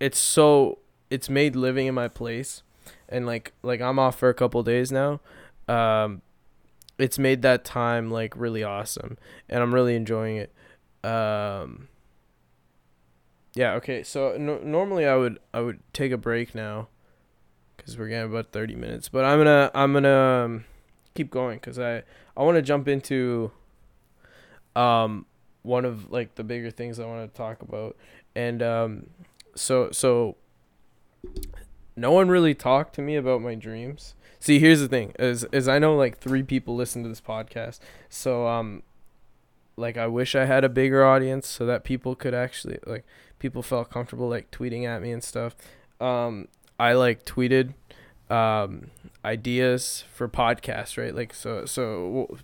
[0.00, 0.78] it's so
[1.10, 2.62] it's made living in my place,
[3.08, 5.20] and like like I'm off for a couple days now,
[5.68, 6.22] um,
[6.98, 9.18] it's made that time like really awesome.
[9.48, 10.52] And i'm really enjoying it.
[11.06, 11.88] Um
[13.54, 16.88] yeah okay so no, normally i would i would take a break now
[17.84, 19.08] because we're getting about 30 minutes.
[19.08, 20.64] But I'm gonna I'm gonna um,
[21.14, 22.02] keep going because I
[22.36, 23.50] I want to jump into
[24.74, 25.26] um
[25.62, 27.96] one of like the bigger things I want to talk about,
[28.34, 29.06] and um
[29.54, 30.36] so so
[31.96, 34.14] no one really talked to me about my dreams.
[34.40, 37.80] See, here's the thing: is is I know like three people listen to this podcast,
[38.08, 38.82] so um,
[39.76, 43.04] like I wish I had a bigger audience so that people could actually like
[43.38, 45.54] people felt comfortable like tweeting at me and stuff.
[46.00, 47.74] Um, I like tweeted
[48.30, 48.90] um
[49.24, 51.14] ideas for podcasts, right?
[51.14, 52.36] Like so so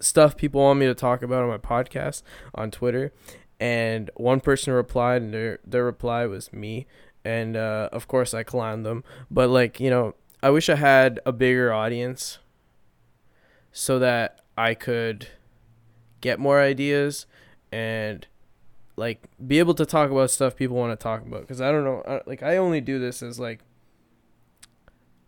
[0.00, 2.22] stuff people want me to talk about on my podcast
[2.54, 3.12] on Twitter,
[3.58, 6.86] and one person replied, and their their reply was me,
[7.24, 9.04] and uh, of course I clowned them.
[9.30, 12.38] But like you know, I wish I had a bigger audience,
[13.72, 15.28] so that I could
[16.20, 17.26] get more ideas
[17.72, 18.26] and
[18.96, 21.42] like be able to talk about stuff people want to talk about.
[21.42, 23.60] Because i don't know I, like i only do this as like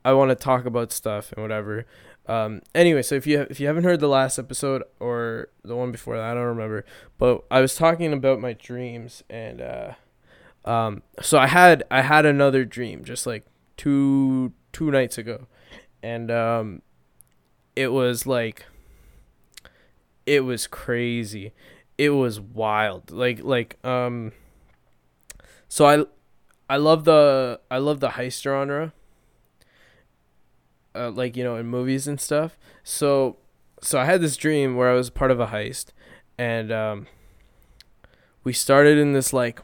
[0.05, 1.87] i want to talk about stuff and whatever.
[2.27, 5.91] Um, anyway, so if you if you haven't heard the last episode or the one
[5.91, 6.85] before that, I don't remember,
[7.19, 9.93] but I was talking about my dreams and uh,
[10.65, 13.45] um, so I had I had another dream just like
[13.77, 15.47] two two nights ago,
[16.03, 16.83] and um,
[17.75, 18.67] it was like
[20.27, 21.53] it was crazy,
[21.99, 24.33] it was wild, like like um,
[25.69, 26.05] so I
[26.69, 28.93] I love the I love the heist genre
[30.95, 32.59] uh, like you know in movies and stuff.
[32.83, 33.37] So
[33.81, 35.87] so I had this dream where I was part of a heist,
[36.39, 37.07] and um,
[38.45, 39.61] we started in this like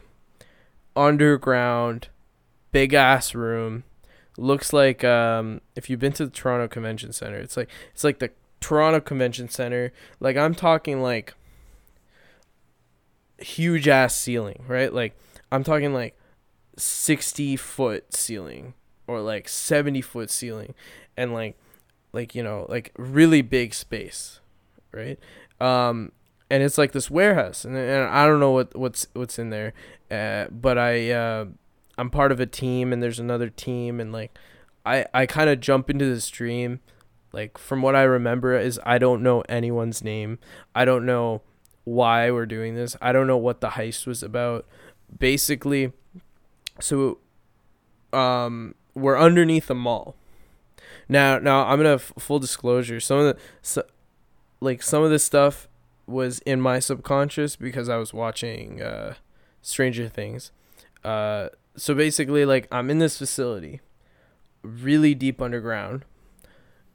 [0.96, 2.08] underground,
[2.72, 3.84] big ass room.
[4.36, 8.18] Looks like um, if you've been to the Toronto Convention Center, it's like it's like
[8.18, 9.92] the Toronto Convention Center.
[10.20, 11.34] Like I'm talking like
[13.38, 14.92] huge ass ceiling, right?
[14.92, 15.16] Like
[15.50, 16.16] I'm talking like
[16.76, 18.74] 60 foot ceiling
[19.06, 20.74] or like 70 foot ceiling
[21.16, 21.58] and like
[22.12, 24.40] like you know like really big space
[24.92, 25.18] right
[25.60, 26.12] um
[26.50, 29.72] and it's like this warehouse and, and i don't know what what's what's in there
[30.10, 31.46] uh, but i uh,
[31.96, 34.38] i'm part of a team and there's another team and like
[34.86, 36.80] i i kind of jump into this dream
[37.32, 40.38] like from what i remember is i don't know anyone's name.
[40.74, 41.42] I don't know
[41.84, 42.96] why we're doing this.
[43.00, 44.66] I don't know what the heist was about.
[45.18, 45.92] Basically
[46.80, 47.18] so
[48.12, 50.16] um we're underneath a mall.
[51.08, 53.00] Now, now I'm gonna f- full disclosure.
[53.00, 53.82] Some of the, so,
[54.60, 55.68] like some of this stuff
[56.06, 59.14] was in my subconscious because I was watching uh,
[59.62, 60.52] Stranger Things.
[61.04, 63.80] Uh, so basically, like I'm in this facility,
[64.62, 66.04] really deep underground,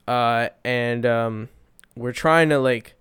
[0.07, 1.49] uh, and um,
[1.95, 2.95] we're trying to like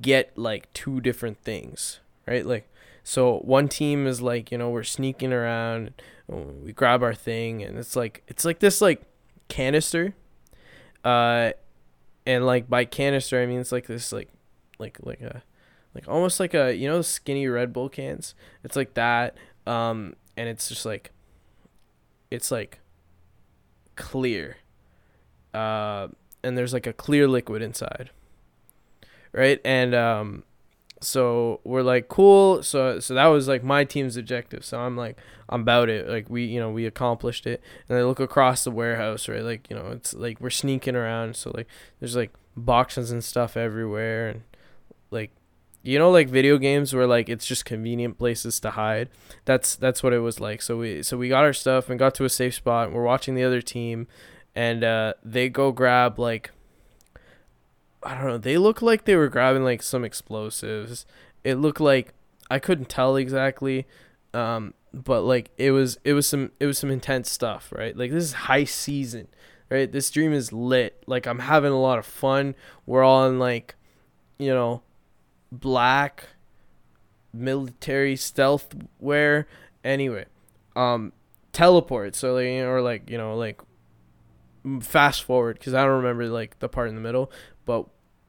[0.00, 2.44] get like two different things, right?
[2.46, 2.68] Like,
[3.02, 5.92] so one team is like, you know, we're sneaking around,
[6.26, 9.02] we grab our thing, and it's like it's like this like
[9.48, 10.14] canister.
[11.04, 11.52] Uh,
[12.26, 14.30] and like by canister, I mean it's like this like,
[14.78, 15.42] like like a,
[15.94, 18.34] like almost like a you know skinny Red Bull cans.
[18.62, 19.36] It's like that.
[19.66, 21.10] Um, and it's just like,
[22.30, 22.80] it's like
[23.96, 24.56] clear.
[25.54, 26.08] Uh,
[26.42, 28.10] and there's like a clear liquid inside.
[29.32, 30.44] Right, and um,
[31.04, 32.62] so we're like cool.
[32.62, 34.64] So so that was like my team's objective.
[34.64, 35.16] So i'm like
[35.48, 36.08] i'm about it.
[36.08, 37.62] Like we you know we accomplished it.
[37.88, 39.42] And i look across the warehouse right?
[39.42, 41.36] Like you know it's like we're sneaking around.
[41.36, 41.68] So like
[42.00, 44.28] there's like boxes and stuff everywhere.
[44.28, 44.42] And
[45.10, 45.30] like
[45.82, 49.10] you know like video games where like it's just convenient places to hide?
[49.44, 50.62] That's that's what it was like.
[50.62, 52.88] So we so we got our stuff and got to a safe spot.
[52.88, 54.06] And we're watching the other team
[54.54, 56.50] and uh they go grab like
[58.04, 58.38] I don't know.
[58.38, 61.06] They look like they were grabbing like some explosives.
[61.42, 62.12] It looked like
[62.50, 63.86] I couldn't tell exactly,
[64.34, 67.96] um, but like it was it was some it was some intense stuff, right?
[67.96, 69.28] Like this is high season,
[69.70, 69.90] right?
[69.90, 71.02] This dream is lit.
[71.06, 72.54] Like I'm having a lot of fun.
[72.84, 73.74] We're all in like,
[74.38, 74.82] you know,
[75.50, 76.28] black
[77.32, 79.46] military stealth wear.
[79.82, 80.26] Anyway,
[80.76, 81.12] um,
[81.52, 82.14] teleport.
[82.14, 83.60] So like or like you know like
[84.80, 87.30] fast forward because I don't remember like the part in the middle,
[87.64, 87.86] but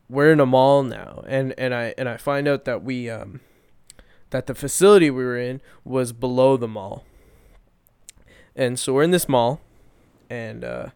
[0.09, 3.41] we're in a mall now, and and I and I find out that we um
[4.29, 7.03] that the facility we were in was below the mall,
[8.55, 9.61] and so we're in this mall,
[10.29, 10.87] and uh,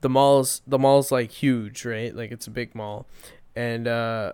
[0.00, 2.14] the mall's the mall's like huge, right?
[2.14, 3.06] Like it's a big mall,
[3.56, 4.32] and uh,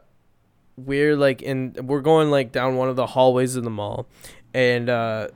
[0.77, 4.07] we're like in we're going like down one of the hallways of the mall,
[4.55, 5.29] and uh,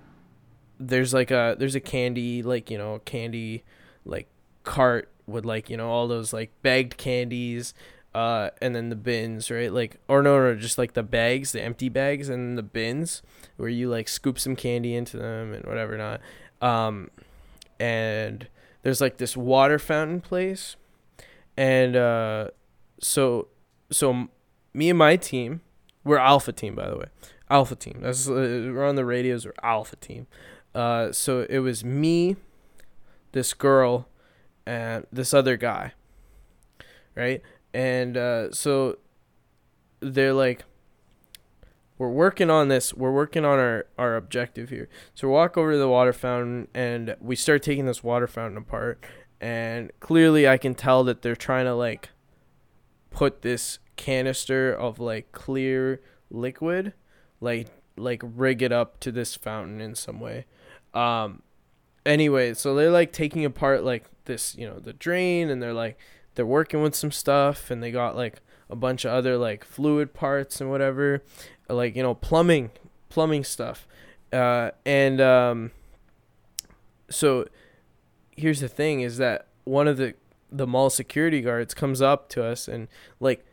[0.79, 3.65] there's like a there's a candy like you know candy
[4.05, 4.29] like
[4.65, 7.75] cart with like you know all those like bagged candies
[8.15, 9.73] uh, and then the bins, right?
[9.73, 13.23] Like, or no, no, just like the bags, the empty bags, and the bins
[13.57, 16.21] where you like scoop some candy into them and whatever not.
[16.63, 17.11] Um,
[17.81, 18.47] and
[18.83, 20.77] there's like this water fountain place,
[21.57, 22.49] and uh,
[23.01, 23.49] so
[23.91, 24.29] so
[24.73, 25.61] me and my team,
[26.05, 27.07] we're alpha team by the way,
[27.51, 27.99] alpha team.
[28.01, 29.45] That's uh, we're on the radios.
[29.45, 30.29] We're alpha team.
[30.73, 32.37] Uh, so it was me,
[33.33, 34.09] this girl,
[34.67, 35.93] and this other guy.
[37.15, 37.43] Right,
[37.73, 38.99] and uh, so
[40.01, 40.65] they're like
[41.97, 42.93] we're working on this.
[42.93, 44.89] We're working on our our objective here.
[45.15, 48.59] So we walk over to the water fountain and we start taking this water fountain
[48.59, 49.05] apart.
[49.41, 52.11] And clearly i can tell that they're trying to like
[53.11, 56.01] put this canister of like clear
[56.31, 56.95] liquid
[57.41, 60.47] like like rig it up to this fountain in some way.
[60.95, 61.43] Um
[62.07, 65.99] anyway so they're like taking apart like this you know the drain and they're like
[66.35, 68.41] they're working with some stuff and they got like
[68.71, 71.23] a bunch of other like fluid parts and whatever
[71.69, 72.71] like you know plumbing
[73.09, 73.87] plumbing stuff
[74.35, 75.71] uh, and um,
[77.09, 77.47] so
[78.37, 80.15] here's the thing is that one of the
[80.51, 82.89] the mall security guards comes up to us and
[83.21, 83.45] like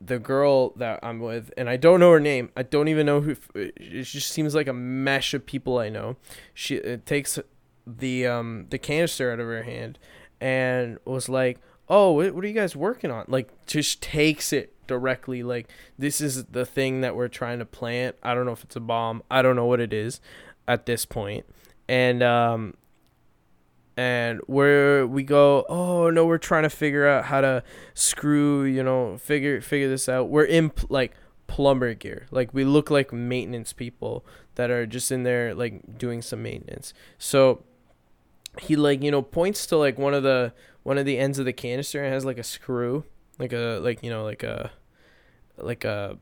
[0.00, 2.50] the girl that I'm with, and I don't know her name.
[2.56, 3.36] I don't even know who.
[3.54, 6.16] It just seems like a mesh of people I know.
[6.54, 7.38] She it takes
[7.86, 9.98] the um the canister out of her hand,
[10.40, 11.58] and was like,
[11.88, 16.44] "Oh, what, are you guys working on?" Like, just takes it directly like this is
[16.44, 18.16] the thing that we're trying to plant.
[18.22, 19.22] I don't know if it's a bomb.
[19.30, 20.20] I don't know what it is
[20.68, 21.46] at this point.
[21.88, 22.74] And um
[23.96, 27.62] and where we go, oh no, we're trying to figure out how to
[27.94, 30.28] screw, you know, figure figure this out.
[30.28, 31.14] We're in like
[31.46, 32.26] plumber gear.
[32.30, 34.24] Like we look like maintenance people
[34.56, 36.92] that are just in there like doing some maintenance.
[37.18, 37.64] So
[38.60, 41.44] he like, you know, points to like one of the one of the ends of
[41.44, 43.04] the canister and has like a screw,
[43.38, 44.70] like a like, you know, like a
[45.56, 46.18] like a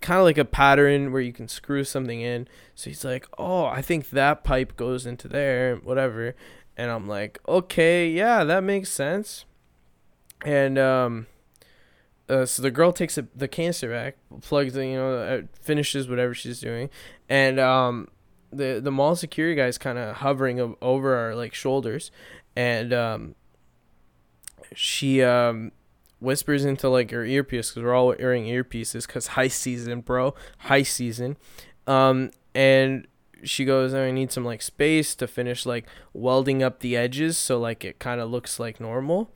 [0.00, 2.48] kind of like a pattern where you can screw something in.
[2.74, 6.34] So he's like, "Oh, I think that pipe goes into there, whatever."
[6.76, 9.44] And I'm like, "Okay, yeah, that makes sense."
[10.44, 11.26] And um
[12.28, 16.08] uh, so the girl takes a, the canister back, plugs it, you know, uh, finishes
[16.08, 16.90] whatever she's doing,
[17.28, 18.08] and um,
[18.50, 22.10] the the mall security guy is kind of hovering over our like shoulders,
[22.56, 23.34] and um,
[24.74, 25.72] she um,
[26.20, 30.82] whispers into like her earpiece because we're all wearing earpieces because high season, bro, high
[30.82, 31.36] season.
[31.86, 33.06] Um, and
[33.44, 37.58] she goes, I need some like space to finish like welding up the edges so
[37.58, 39.30] like it kind of looks like normal.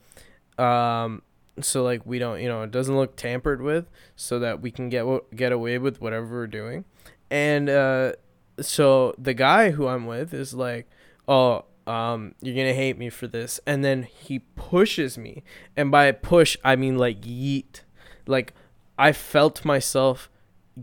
[0.59, 1.23] Um,
[1.61, 4.89] so like we don't, you know, it doesn't look tampered with, so that we can
[4.89, 6.85] get get away with whatever we're doing.
[7.31, 8.13] And uh,
[8.61, 10.89] so the guy who I'm with is like,
[11.27, 13.61] oh, um, you're gonna hate me for this.
[13.67, 15.43] And then he pushes me.
[15.77, 17.81] And by push, I mean like yeet.
[18.27, 18.55] Like
[18.99, 20.31] I felt myself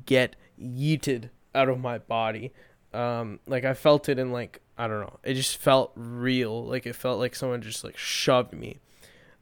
[0.05, 2.53] get yeeted out of my body.
[2.93, 5.19] Um, like I felt it in like I don't know.
[5.23, 6.65] It just felt real.
[6.65, 8.79] Like it felt like someone just like shoved me,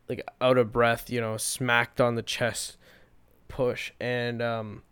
[0.09, 1.09] like out of breath.
[1.09, 2.77] You know, smacked on the chest,
[3.47, 4.83] push and um,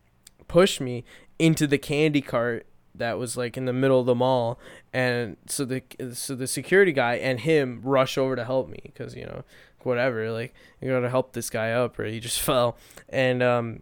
[0.48, 1.04] pushed me
[1.38, 2.66] into the candy cart
[2.98, 4.60] that was like in the middle of the mall
[4.93, 5.82] and so the
[6.14, 9.43] so the security guy and him rush over to help me because you know
[9.84, 12.78] whatever like you gotta help this guy up or he just fell.
[13.10, 13.82] And um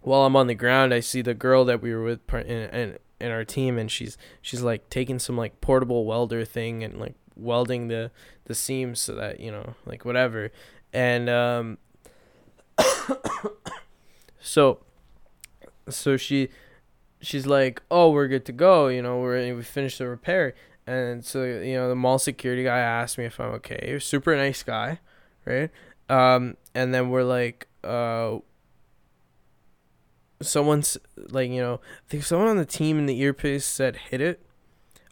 [0.00, 3.30] while i'm on the ground i see the girl that we were with in, in,
[3.30, 7.88] our team and she's she's like taking some like portable welder thing and like welding
[7.88, 8.10] the
[8.44, 10.50] the seams so that you know like whatever.
[10.92, 11.78] And um
[14.40, 14.80] so
[15.88, 16.48] so she
[17.24, 18.88] she's like, "Oh, we're good to go.
[18.88, 20.54] You know, we're we finished the repair."
[20.86, 23.98] And so you know, the mall security guy asked me if I'm okay.
[23.98, 25.00] Super nice guy,
[25.44, 25.70] right?
[26.08, 28.38] Um, and then we're like, uh,
[30.42, 34.20] someone's like, you know, I think someone on the team in the earpiece said hit
[34.20, 34.44] it.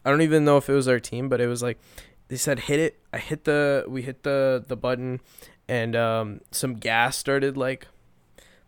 [0.05, 1.79] I don't even know if it was our team, but it was like
[2.27, 2.99] they said hit it.
[3.11, 5.21] I hit the we hit the the button,
[5.67, 7.87] and um, some gas started like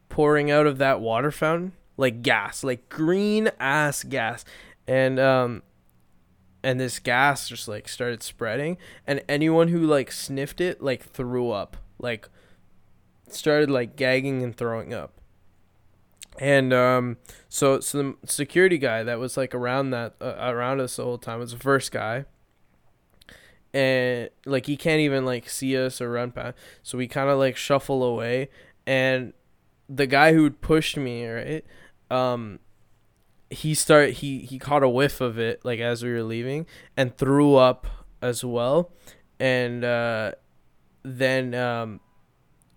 [0.10, 4.46] pouring out of that water fountain like gas, like green ass gas.
[4.88, 5.64] And um
[6.64, 11.52] and this gas just like started spreading and anyone who like sniffed it like threw
[11.52, 11.78] up.
[12.00, 12.30] Like
[13.30, 15.14] started like gagging and throwing up.
[16.38, 17.18] And um
[17.50, 21.18] so so the security guy that was like around that uh, around us the whole
[21.18, 22.26] time was the first guy
[23.76, 27.38] and like he can't even like see us or run past so we kind of
[27.38, 28.48] like shuffle away
[28.88, 29.34] and
[29.90, 31.66] the guy who pushed me right
[32.12, 32.60] um
[33.50, 36.66] he start he he caught a whiff of it like as we were leaving
[36.98, 37.88] and threw up
[38.22, 38.92] as well.
[39.40, 40.34] And uh
[41.04, 42.00] then um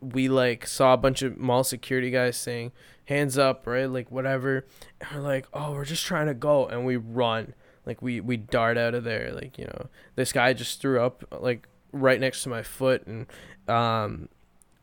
[0.00, 2.72] we like saw a bunch of mall security guys saying
[3.06, 3.86] hands up right?
[3.86, 4.66] Like whatever.
[5.00, 6.66] And we're like oh we're just trying to go.
[6.66, 7.54] And we run.
[7.88, 9.32] Like we we dart out of there.
[9.32, 13.26] Like you know, this guy just threw up like right next to my foot, and
[13.66, 14.28] um,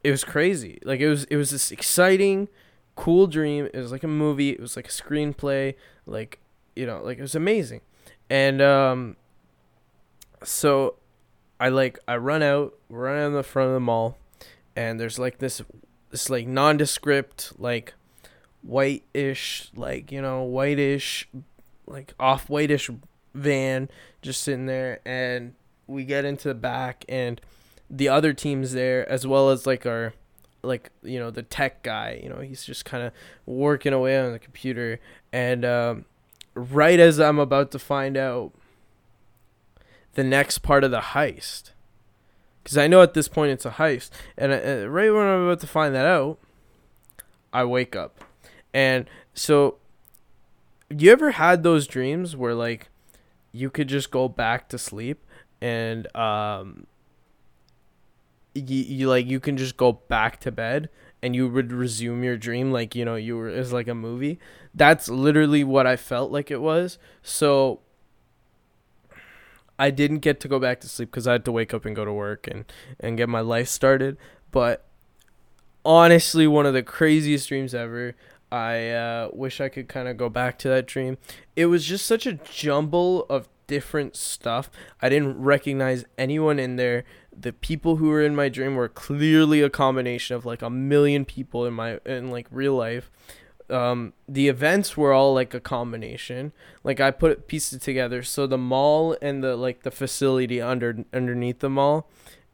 [0.03, 0.79] it was crazy.
[0.83, 2.49] Like it was it was this exciting,
[2.95, 3.69] cool dream.
[3.73, 4.51] It was like a movie.
[4.51, 5.75] It was like a screenplay.
[6.05, 6.39] Like
[6.75, 7.81] you know, like it was amazing,
[8.29, 9.15] and um,
[10.43, 10.95] so
[11.59, 14.17] I like I run out, run out in the front of the mall,
[14.75, 15.61] and there's like this
[16.11, 17.93] this like nondescript like
[18.61, 21.27] white-ish like you know whitish
[21.85, 22.89] like off whitish
[23.33, 23.89] van
[24.21, 25.53] just sitting there and
[25.87, 27.39] we get into the back and
[27.89, 30.13] the other teams there as well as like our
[30.65, 33.13] like you know the tech guy you know he's just kind of
[33.45, 34.99] working away on the computer.
[35.31, 36.05] And um,
[36.53, 38.53] right as i'm about to find out
[40.13, 41.71] the next part of the heist
[42.63, 45.59] because i know at this point it's a heist and uh, right when i'm about
[45.59, 46.39] to find that out
[47.55, 48.23] i wake up.
[48.73, 49.77] And so
[50.89, 52.89] you ever had those dreams where like
[53.53, 55.25] you could just go back to sleep
[55.61, 56.85] and um
[58.55, 60.89] you, you like you can just go back to bed
[61.21, 64.39] and you would resume your dream like you know you were it's like a movie
[64.73, 67.81] that's literally what i felt like it was so
[69.77, 71.95] i didn't get to go back to sleep because i had to wake up and
[71.95, 72.65] go to work and
[72.99, 74.17] and get my life started
[74.51, 74.85] but
[75.83, 78.15] honestly one of the craziest dreams ever
[78.51, 81.17] I uh, wish I could kind of go back to that dream.
[81.55, 84.69] It was just such a jumble of different stuff.
[85.01, 87.03] I didn't recognize anyone in there.
[87.39, 91.25] The people who were in my dream were clearly a combination of like a million
[91.25, 93.11] people in my in like real life.
[93.69, 96.53] Um, the events were all like a combination.
[96.83, 98.21] Like I put pieces together.
[98.23, 102.07] So the mall and the like the facility under underneath the mall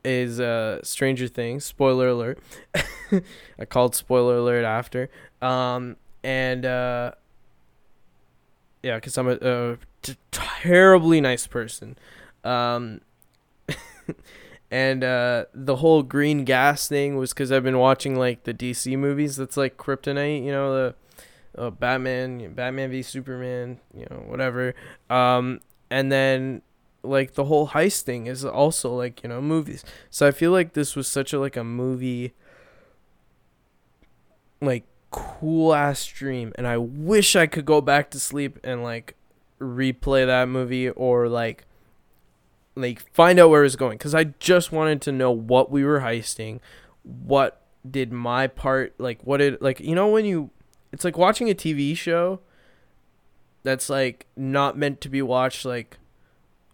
[0.04, 1.66] is uh Stranger Things.
[1.66, 2.40] Spoiler alert.
[3.60, 5.10] I called spoiler alert after.
[5.42, 7.12] Um and uh
[8.84, 11.98] yeah, cuz I'm a, a t- terribly nice person.
[12.44, 13.02] Um
[14.72, 18.98] and uh the whole green gas thing was cuz I've been watching like the DC
[18.98, 20.96] movies that's like kryptonite, you know, the
[21.58, 24.74] uh, Batman, Batman v Superman, you know, whatever.
[25.10, 25.60] Um
[25.90, 26.62] and then
[27.04, 30.74] like the whole heist thing is also like you know movies so i feel like
[30.74, 32.34] this was such a like a movie
[34.62, 39.16] like cool ass dream and i wish i could go back to sleep and like
[39.60, 41.66] replay that movie or like
[42.76, 43.98] like find out where it's going.
[43.98, 46.60] Because i just wanted to know what we were heisting
[47.04, 50.52] what did my part like what did like you know when you
[50.92, 52.40] it's like watching a tv show
[53.64, 55.98] that's like not meant to be watched like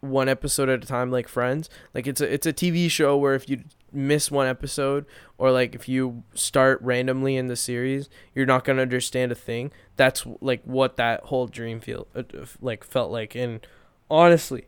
[0.01, 1.69] one episode at a time like friends?
[1.93, 5.05] Like it's a it's a tv show where if you miss one episode
[5.37, 9.35] or like if you start randomly in the series you're not going to understand a
[9.35, 9.71] thing.
[9.95, 12.23] That's like what that whole dream feel uh,
[12.61, 13.35] like felt like.
[13.35, 13.65] And
[14.09, 14.65] honestly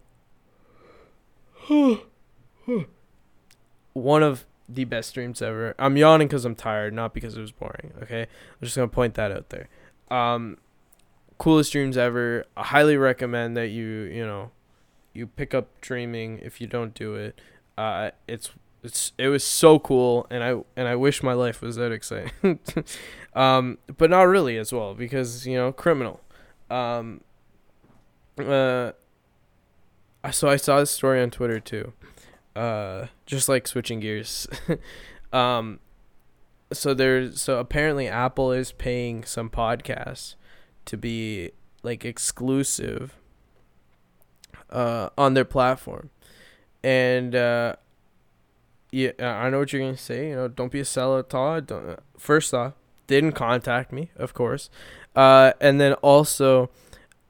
[3.94, 7.52] one of the best dreams ever i'm yawning because i'm tired not because it was
[7.52, 8.28] boring okay i'm
[8.62, 9.68] just to point that out there
[10.12, 10.58] um
[11.38, 14.52] coolest dreams ever i highly recommend that you you know
[15.14, 17.40] you pick up dreaming if you don't do it.
[17.78, 18.52] Uh, it's
[18.84, 22.60] it's it was so cool, and I and I wish my life was that exciting.
[23.34, 26.22] um, but not really as well because you know criminal.
[26.70, 27.22] Um,
[28.38, 28.92] uh,
[30.32, 31.94] so I saw this story on Twitter too.
[32.56, 34.48] Uh, just like switching gears.
[35.34, 35.80] um,
[36.72, 40.36] so there's so apparently Apple is paying some podcasts
[40.86, 41.52] to be
[41.84, 43.16] like exclusive
[44.70, 46.10] uh, on their platform.
[46.84, 47.76] And uh,
[48.92, 50.30] yeah, I know what you're gonna say.
[50.30, 51.68] You know, don't be a sellout, Todd.
[51.68, 52.74] Don't, uh, first off,
[53.08, 54.70] didn't contact me, of course,
[55.16, 56.70] uh, and then also,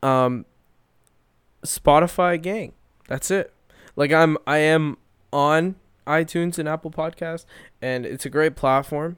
[0.04, 0.46] um,
[1.64, 2.74] Spotify gang.
[3.10, 3.52] That's it.
[3.96, 4.98] Like I'm, I am
[5.34, 7.46] on iTunes and Apple Podcast,
[7.82, 9.18] and it's a great platform.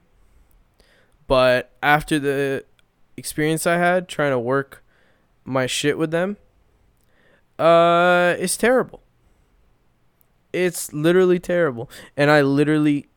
[1.28, 2.64] But after the
[3.18, 4.82] experience I had trying to work
[5.44, 6.38] my shit with them,
[7.60, 9.02] uh, it's terrible.
[10.54, 13.08] It's literally terrible, and I literally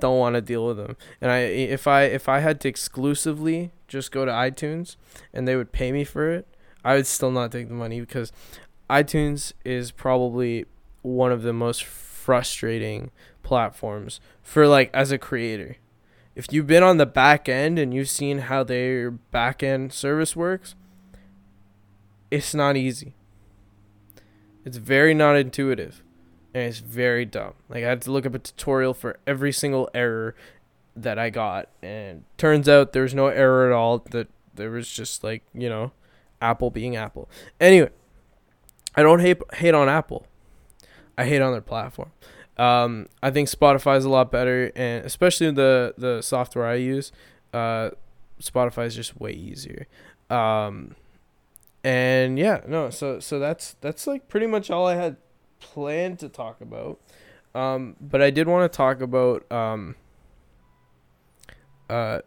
[0.00, 0.96] don't want to deal with them.
[1.20, 4.96] And I, if I, if I had to exclusively just go to iTunes,
[5.32, 6.48] and they would pay me for it,
[6.84, 8.32] I would still not take the money because
[8.88, 10.66] iTunes is probably
[11.02, 13.10] one of the most frustrating
[13.42, 15.76] platforms for like as a creator.
[16.34, 20.34] If you've been on the back end and you've seen how their back end service
[20.34, 20.74] works,
[22.30, 23.14] it's not easy.
[24.64, 26.02] It's very not intuitive
[26.52, 27.54] and it's very dumb.
[27.68, 30.34] Like I had to look up a tutorial for every single error
[30.96, 35.22] that I got and turns out there's no error at all that there was just
[35.22, 35.92] like, you know,
[36.40, 37.28] Apple being Apple.
[37.60, 37.90] Anyway,
[38.96, 40.26] I don't hate hate on Apple.
[41.16, 42.10] I hate on their platform.
[42.56, 47.12] Um, I think Spotify is a lot better, and especially the the software I use,
[47.52, 47.90] uh,
[48.40, 49.86] Spotify is just way easier.
[50.30, 50.94] Um,
[51.82, 55.16] and yeah, no, so so that's that's like pretty much all I had
[55.60, 57.00] planned to talk about.
[57.54, 59.94] Um, but I did want to talk about um,
[61.88, 62.20] uh,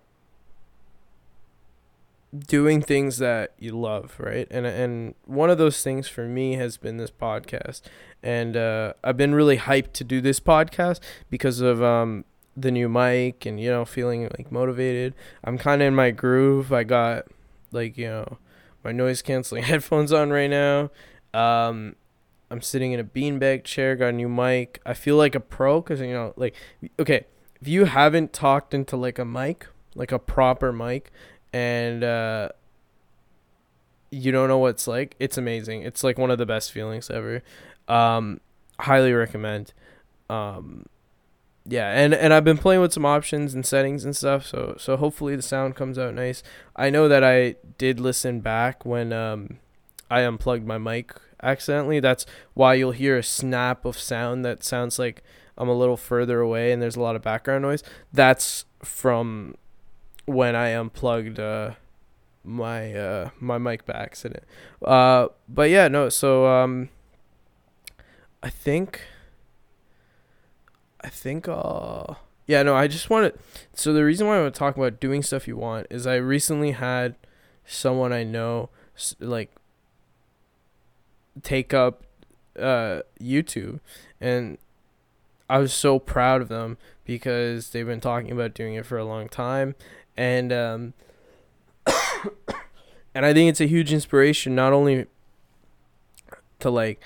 [2.36, 4.48] doing things that you love, right?
[4.52, 7.82] And and one of those things for me has been this podcast,
[8.22, 11.00] and uh, I've been really hyped to do this podcast
[11.30, 12.26] because of um,
[12.56, 15.14] the new mic and you know feeling like motivated.
[15.44, 16.74] I'm kind of in my groove.
[16.74, 17.26] I got
[17.72, 18.38] like you know
[18.84, 20.92] my noise canceling headphones on right now.
[21.34, 21.96] Um,
[22.50, 24.82] I'm sitting in a beanbag chair, got a new mic.
[24.86, 26.56] I feel like a pro because you know, like,
[27.00, 27.26] okay,
[27.62, 31.12] if you haven't talked into like a mic, like a proper mic,
[31.54, 32.50] and uh,
[34.12, 35.84] you don't know what it's like, it's amazing.
[35.84, 37.44] It's like one of the best feelings ever.
[37.88, 38.42] Um,
[38.80, 39.74] highly recommend.
[40.30, 40.86] Um,
[41.66, 44.96] yeah, and and I've been playing with some options and settings and stuff, so so
[44.96, 46.42] hopefully the sound comes out nice.
[46.76, 49.60] I know that I did listen back when um,
[50.10, 52.00] I unplugged my mic accidentally.
[52.00, 55.24] That's why you'll hear a snap of sound that sounds like
[55.58, 57.84] I'm a little further away and there's a lot of background noise.
[58.14, 59.56] That's from
[60.28, 61.72] when I unplugged uh,
[62.44, 64.44] my uh, my mic by accident.
[64.86, 66.10] Uh, but yeah, no.
[66.10, 66.90] So um,
[68.44, 69.02] I think
[71.02, 72.14] I think uh
[72.48, 73.38] yeah no I just wanted
[73.74, 76.16] so the reason why I want to talk about doing stuff you want is I
[76.16, 77.16] recently had
[77.66, 78.70] someone I know
[79.20, 79.52] like
[81.44, 82.04] take up
[82.58, 83.80] uh, YouTube,
[84.20, 84.58] and
[85.50, 89.06] I was so proud of them because they've been talking about doing it for a
[89.06, 89.76] long time,
[90.18, 90.94] and um,
[93.16, 95.06] and I think it's a huge inspiration not only
[96.60, 97.00] to like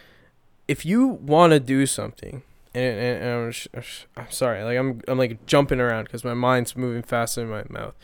[0.68, 2.44] if you want to do something
[2.74, 6.34] and, and, and I'm, sh- I'm sorry like I'm I'm like jumping around because my
[6.34, 7.96] mind's moving faster than my mouth.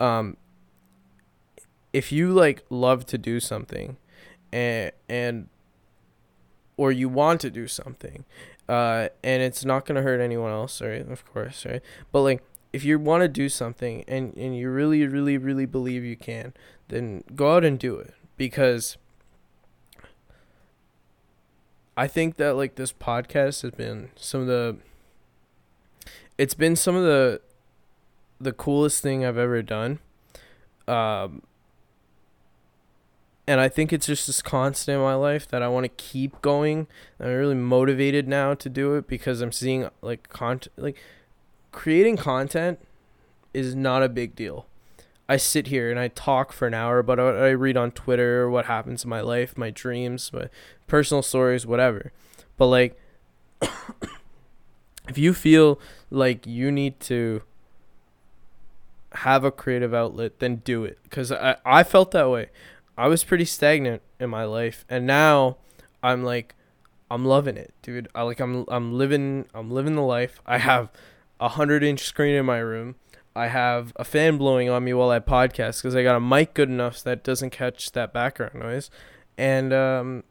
[0.00, 0.36] Um
[1.92, 3.96] if you like love to do something
[4.52, 5.48] and and
[6.76, 8.24] or you want to do something
[8.68, 12.42] uh, and it's not going to hurt anyone else right of course right but like
[12.74, 16.52] if you want to do something and, and you really really really believe you can
[16.88, 18.96] then go out and do it because
[21.96, 24.76] i think that like this podcast has been some of the
[26.36, 27.40] it's been some of the
[28.40, 30.00] the coolest thing i've ever done
[30.88, 31.40] um
[33.46, 36.40] and I think it's just this constant in my life that I want to keep
[36.40, 36.86] going.
[37.20, 40.96] I'm really motivated now to do it because I'm seeing like content, like
[41.74, 42.78] creating content
[43.52, 44.66] is not a big deal.
[45.28, 48.48] I sit here and I talk for an hour about what I read on Twitter,
[48.48, 50.48] what happens in my life, my dreams, my
[50.86, 52.12] personal stories, whatever.
[52.56, 53.00] But like,
[55.08, 57.42] if you feel like you need to
[59.12, 60.98] have a creative outlet, then do it.
[61.02, 62.50] Because I, I felt that way.
[62.96, 65.56] I was pretty stagnant in my life, and now
[66.02, 66.54] I'm like,
[67.10, 68.08] I'm loving it, dude.
[68.14, 70.40] I like I'm I'm living I'm living the life.
[70.46, 70.90] I have
[71.44, 72.94] a hundred inch screen in my room.
[73.36, 76.54] I have a fan blowing on me while I podcast because I got a mic
[76.54, 78.90] good enough so that doesn't catch that background noise,
[79.36, 80.24] and um,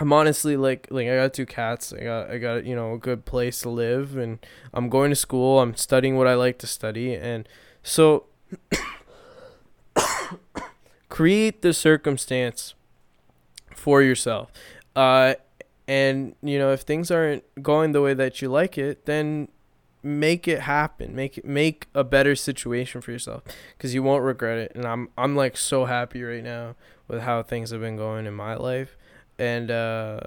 [0.00, 1.92] I'm honestly like like I got two cats.
[1.92, 5.16] I got I got you know a good place to live, and I'm going to
[5.16, 5.60] school.
[5.60, 7.48] I'm studying what I like to study, and
[7.84, 8.24] so
[11.08, 12.74] create the circumstance
[13.76, 14.50] for yourself.
[14.96, 15.34] Uh,
[15.86, 19.48] and you know, if things aren't going the way that you like it, then
[20.06, 21.14] make it happen.
[21.14, 23.42] Make it make a better situation for yourself
[23.76, 24.72] because you won't regret it.
[24.74, 26.76] And I'm I'm like so happy right now
[27.08, 28.96] with how things have been going in my life,
[29.38, 30.20] and uh,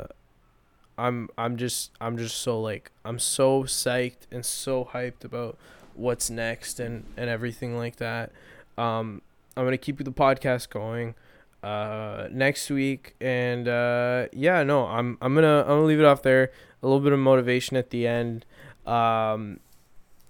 [0.97, 5.57] I'm I'm just I'm just so like I'm so psyched and so hyped about
[5.95, 8.32] what's next and and everything like that.
[8.77, 9.21] Um,
[9.55, 11.15] I'm gonna keep the podcast going
[11.61, 16.21] uh next week and uh yeah no i'm i'm gonna i'm gonna leave it off
[16.21, 18.45] there a little bit of motivation at the end
[18.86, 19.59] um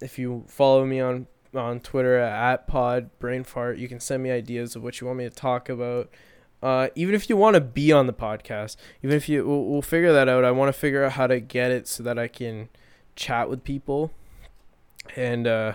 [0.00, 4.30] if you follow me on on twitter at pod brain fart you can send me
[4.30, 6.08] ideas of what you want me to talk about
[6.62, 9.82] uh even if you want to be on the podcast even if you we'll, we'll
[9.82, 12.28] figure that out i want to figure out how to get it so that i
[12.28, 12.68] can
[13.16, 14.12] chat with people
[15.16, 15.72] and uh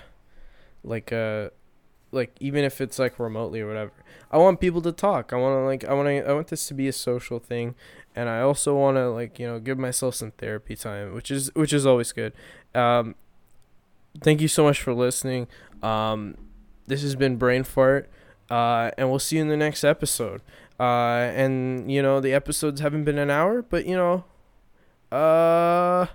[0.83, 1.49] like uh
[2.15, 3.91] like even if it's like remotely or whatever.
[4.31, 5.33] I want people to talk.
[5.33, 7.75] I want to like I want to I want this to be a social thing,
[8.15, 11.51] and I also want to like you know give myself some therapy time, which is
[11.53, 12.33] which is always good.
[12.73, 13.15] Um,
[14.21, 15.47] thank you so much for listening.
[15.81, 16.35] Um,
[16.87, 18.09] this has been Brain Fart,
[18.49, 20.41] uh, and we'll see you in the next episode.
[20.79, 24.25] Uh, and you know the episodes haven't been an hour, but you know,
[25.15, 26.07] uh,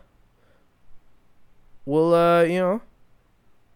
[1.86, 2.82] we'll uh, you know,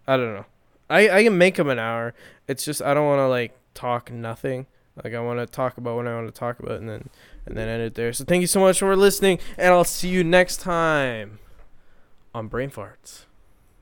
[0.07, 0.47] I don't know.
[0.91, 2.15] I I can make them an hour.
[2.47, 4.67] It's just I don't want to like talk nothing.
[5.03, 7.09] Like I want to talk about what I want to talk about, and then
[7.47, 8.13] and then end it there.
[8.13, 11.39] So thank you so much for listening, and I'll see you next time
[12.35, 13.25] on Brain Farts.